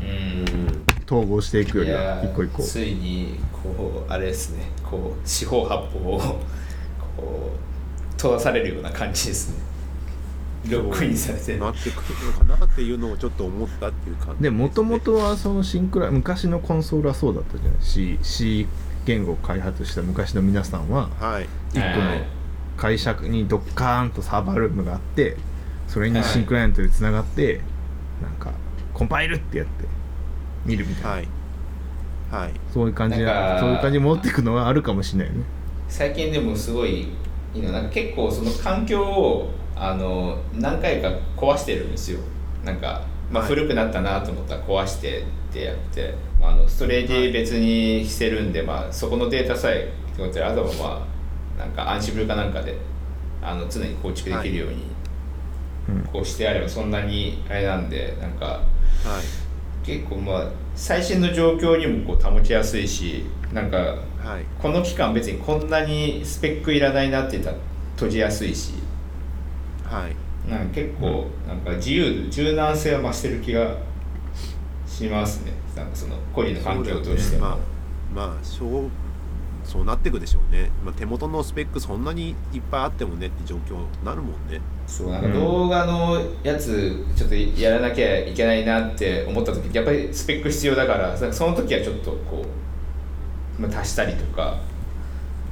[0.00, 0.86] うん。
[1.06, 2.62] 統合していくよりは一個一個。
[2.62, 4.64] ついにこうあれですね。
[4.82, 6.20] こう四方八方を
[7.16, 9.66] こう閉ざされるような感じですね。
[10.70, 17.78] ロックインされてなってくるのかなっていうのをちょっと思ったっていう感じでもともととはそのシンクラ昔のコンソールはそうだったじゃない。
[17.80, 18.66] C, C
[19.06, 21.48] 言語を開発した昔の皆さんははい。
[21.72, 22.26] 一個の
[22.76, 25.36] 会社にドッカーンとサーバールームがあって
[25.88, 27.60] それに新クライアントでつながって
[28.20, 28.52] なんか
[28.92, 29.84] コンパイルってやって
[30.66, 31.28] 見るみたいな、はい。
[32.30, 32.52] はい。
[32.74, 33.26] そういう感じそう
[33.70, 35.44] いう感じに持っていくのはあるかもしれないよね。
[35.88, 37.08] 最近でもすごい
[37.54, 42.18] いいのなんか結構その環境をあの何回か壊してるんですよ。
[42.64, 43.54] なんか、まあ、はい。
[43.54, 51.06] 古くなったなと思ったら壊してってやって、あのストレージ別にしてるんで、まあ、そこのデータさえってことであとはま
[51.58, 52.76] あなんかアンシブルかなんかで
[53.42, 54.84] あの常に構築できるように
[55.88, 56.02] うん。
[56.12, 59.86] こうしてあればそんなにあれなんでなんかはい。
[59.86, 64.44] 結構まあ最新の状況にもこう保ちやすいしなんかはい。
[64.60, 67.56] この期間別にこんなにスペックいらないなって言ったら
[67.94, 68.74] 閉じやすいし。
[69.84, 73.76] はいなんか結構なんか自由柔軟性は増してる気が
[74.86, 75.52] しますね。
[75.74, 77.58] なんかその個人の環境としても、まあ
[78.14, 78.90] まあそう
[79.64, 84.60] そうなっていくでしょうね、まあ、手元のスペックそんなにいっぱいあってもねって状況になるもんね。
[84.86, 92.44] そうなんか動画のやつちょっとやらなきゃいけないなって思った時やっぱりスペック必要だからその時はちょっとこ
[93.58, 94.60] う、まあ、足したりとか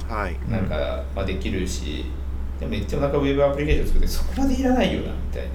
[0.07, 0.37] はい。
[0.49, 2.05] なんか、まあ、できるし
[2.59, 5.49] でも言ってもなんかウェブアプリケーション作ってそこまでいらないよなみたいな。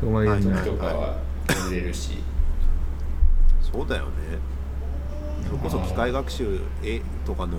[0.00, 1.16] そこまで言うとねはい時とかは
[1.48, 2.18] 入れれるし、
[3.60, 4.08] そうだよね。
[5.46, 7.58] それこそ機械学習えとかの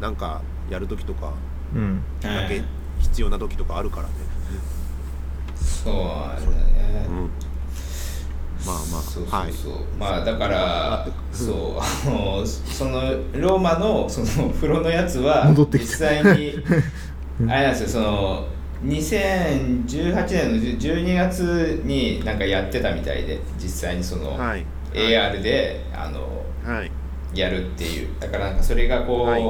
[0.00, 1.32] なんかやるときとか
[1.74, 2.02] うん。
[2.20, 2.62] だけ
[3.00, 4.12] 必要な時とかあるからね、
[5.56, 6.00] そうな
[6.38, 7.14] んだね、うん、
[8.64, 9.52] まあまあそうそうはい。
[9.52, 11.78] そう、まあだからうんそう。
[11.80, 13.00] あのその
[13.32, 15.90] ローマのその風呂のやつは戻ってきた。
[15.90, 16.54] 実際に
[17.40, 18.48] あれなんですよその
[18.84, 24.64] 2018年の12月になんかやってたみたいで実際にその、はい。
[24.92, 26.90] AR であのはい。
[27.34, 28.08] やるっていう。
[28.20, 29.42] だからなんかそれがこう、はい。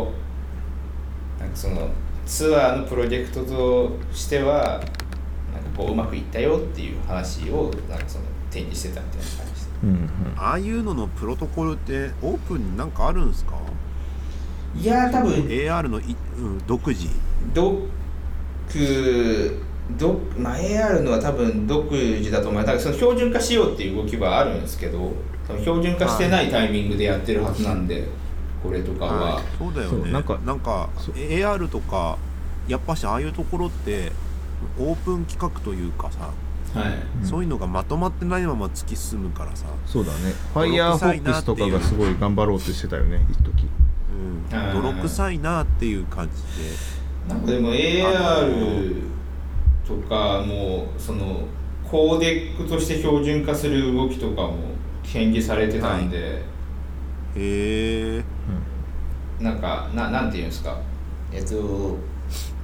[1.40, 1.90] なんかその
[2.24, 4.80] ツアーのプロジェクトとしては
[5.52, 9.58] なんかこううまくいったよっていう話をなんかその展示してたみたいな感じで。
[9.58, 10.08] すうんうん。
[10.36, 13.58] ああいうののプロトコルってオープンになんかあるんですか？
[14.76, 17.08] いやー多分 AR のい、うん、独自
[17.52, 17.88] ドッ
[18.72, 19.60] ク
[19.98, 22.62] ドまあ、AR のは多分独自だと思う。
[22.62, 25.12] だからその標準化しようっていう動きはあるんですけど
[25.60, 28.08] 標準化してないタイミングでやってるはずなんで、
[28.62, 30.10] これとかは、はい、そうだよね。
[30.10, 32.16] なんかなんか AR とか
[32.66, 34.10] やっぱしああいうところって
[34.78, 36.30] オープン企画というかさ、
[36.80, 36.92] はい。
[37.20, 37.26] うん。
[37.26, 40.32] そういうのがまとまってないまま突き進むからさ、そうだね。
[40.54, 43.68] ファイヤーフォックスとかがすごい頑張ろうとしてたよね一時。
[44.50, 44.72] うん、はい。
[44.72, 46.70] 泥臭いなっていう感じで
[47.28, 49.02] なんかでも AR
[49.86, 51.46] とかもその
[51.88, 54.56] コーデックとして標準化する動きとかも
[55.02, 56.42] 研究されてたんで、
[57.36, 58.24] へえ
[59.40, 60.78] なんかななんていうんですか？
[61.32, 61.96] えっと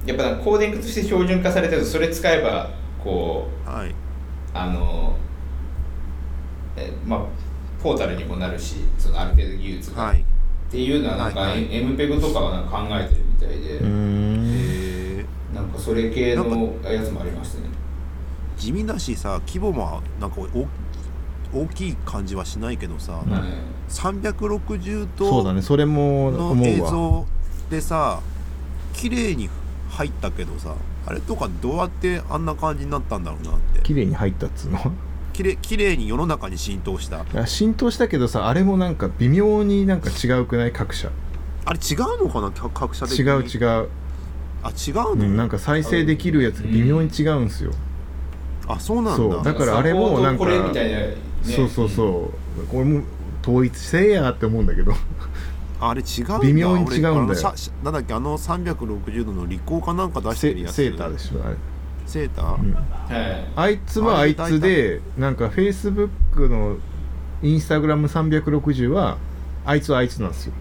[0.05, 2.69] やっぱコーデックとして標準化されてるとそれ使えば
[3.03, 3.95] こうはい。
[4.53, 5.15] あの
[6.75, 7.21] えまあ
[7.81, 10.21] ポータルにもなるしそのある程度技術が、はい。
[10.21, 10.23] っ
[10.71, 11.69] ていうのはなんか、はいはい。
[11.69, 14.20] MPEG とかはなんか考えてるみたいで、うん
[15.71, 16.43] かそれ系の
[16.83, 17.69] やつもありましたね。
[18.57, 20.67] 地味だしさ規模もなんか大
[21.53, 23.41] 大きい感じはしないけどさ、うんはい
[23.91, 27.25] 360そうだ度ねそれもの映像
[27.69, 28.21] でさ
[28.93, 29.49] 綺麗に
[29.89, 33.81] 入ったけどさあれとかどうやってあんな感じになったんだろうなって。
[33.81, 34.79] 綺麗に入ったっつうの？
[35.33, 37.25] 綺麗綺麗に世の中に浸透した。
[37.45, 40.71] 浸透したけどさあれもなんか微妙になんか違うくない？
[40.71, 41.11] 各社。
[41.65, 42.51] あれ違うのかな？
[42.51, 43.89] 各各社的違にう違う、
[44.63, 47.71] あ違うの、うん、なんか再生できるやつが微妙に違うんすよ、
[48.67, 49.15] あそうなんだ。
[49.15, 49.43] そう。
[49.43, 52.65] だからあれもなんかサポートこれみたいな、ね、そうそうそう。
[52.67, 53.03] これも
[53.41, 54.93] 統一せえやって思うんだけど。
[55.79, 56.39] あれ違うんだ。
[56.39, 57.53] 微妙に違うんだよ。
[57.83, 60.75] なんだっけあの360度のリコーかなんか出してセるやつ。
[60.75, 61.55] セーターでしょあれ、
[62.05, 62.73] セーター、うん。
[62.73, 63.45] はい。
[63.55, 66.77] あいつはあいつでなんかフェイスブックの
[67.41, 69.17] インスタグラム360は
[69.65, 70.53] あいつはあいつなんですよ。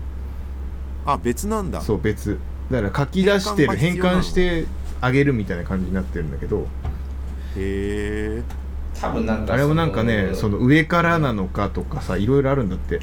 [1.05, 1.83] あ別なんだ。
[1.83, 2.39] そう別
[2.71, 4.67] だから書き出してる変変換して
[5.01, 6.61] あげるみたいな感じになってるんだけど。
[6.61, 6.65] へ
[7.57, 8.43] え。
[9.01, 13.01] 多分なんかあれもなんかねそその上からなのかとかさいろいろあるんだって。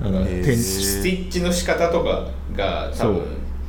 [0.00, 3.22] あのスティッチの仕方とかが多分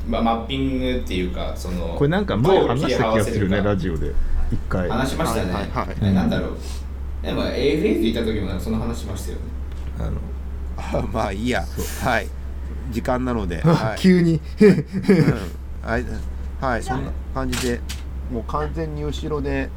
[0.08, 4.14] まあ、マッピングっていうかそのこれなんか前話した気がするねラジオで。
[4.52, 4.90] 一回。
[4.90, 5.98] 話しましたね、はいはいはい。
[6.02, 6.58] えなんだろう。
[7.26, 9.44] でも AFS いた時もその話しましたよね。
[10.00, 11.00] あの。
[11.00, 11.64] あ まあいいや。
[12.04, 12.28] はい
[12.92, 14.00] 時間なので、あはい。
[14.00, 14.40] 急に。
[14.62, 14.86] うん。
[15.82, 16.06] はい、
[16.62, 17.80] はい、そんな感じで
[18.32, 19.70] もう完全に後ろで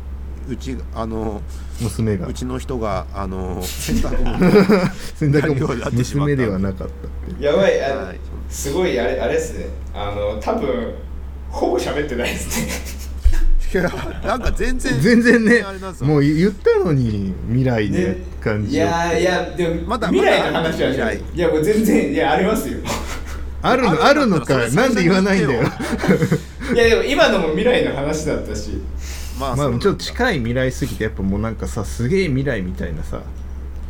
[0.48, 1.42] うちあの
[1.80, 2.26] 娘が。
[2.26, 4.38] うちの人があの 洗濯物
[5.16, 6.32] 洗濯やるようになってしまった。
[6.32, 6.88] 娘ではなかったっ
[7.36, 7.84] てやばい。
[7.84, 8.20] あ、はい。
[8.48, 9.66] すごいあれあれですね。
[9.94, 10.94] あの多分
[11.50, 12.60] ほぼ喋ってないです
[12.92, 12.95] ね
[13.72, 13.82] いや
[14.24, 16.06] なんか全然全然ねあれなんですよ。
[16.06, 18.12] もう言ったのに未来でね。
[18.12, 21.20] い感じよやいやでもまだ未来の話は未来。
[21.34, 22.78] いやもう全然いやありますよ。
[23.62, 25.62] あるのああるるのかなんで言わないんだよ。
[26.74, 28.80] いやでも今のも未来の話だったし。
[29.38, 33.20] まあまあちょっとい近い未来すぎてやっぱもうなんかさすげえ未来みたいなさ。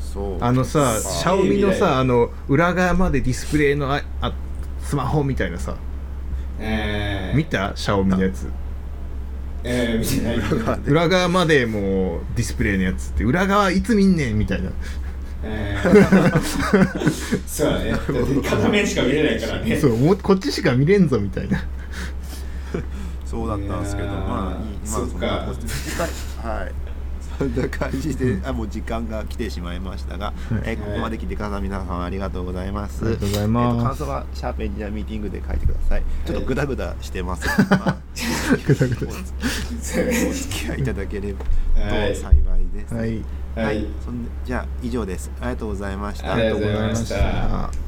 [0.00, 0.42] そう。
[0.42, 4.32] あのさあシャオミのさあの裏側までディスプレイのああ
[4.82, 5.76] スマホみたいなさ。
[6.58, 7.72] えー、見た？
[7.76, 8.48] シャオミのやつ
[9.68, 10.80] えー、見てない。
[10.86, 14.70] 裏側までもうディスプレイのやつって裏側いつ見んねんみたいな。
[15.42, 16.40] えー、
[17.46, 17.90] そうだね。
[17.90, 19.76] だって片面しか見れないからね。
[19.76, 21.64] そうもうこっちしか見れんぞみたいな。
[23.24, 25.26] そうだったんですけどまあいいまあそっか。
[26.48, 26.85] はい
[27.38, 27.54] そん。
[27.56, 30.32] な感じで、あもう時間が来てしまいましたが、
[30.64, 33.04] えーここまで来てくださった皆さんありがとうございます。
[33.04, 33.74] ありがとうございます。
[33.74, 36.02] えーと感想はシャープエンジニアミーティングで書いてください。
[36.26, 37.46] ちょっとグダグダしてます。
[37.70, 37.96] ま あ
[38.66, 39.06] グダグダ。
[39.06, 41.44] おお付き合いいただければ。
[42.14, 42.94] 幸いです。
[42.94, 43.22] はい。
[43.54, 43.86] はい。
[44.04, 45.30] そんでじゃあ以上です。
[45.40, 46.34] ありがとうございました。
[46.34, 47.85] ありがとうございました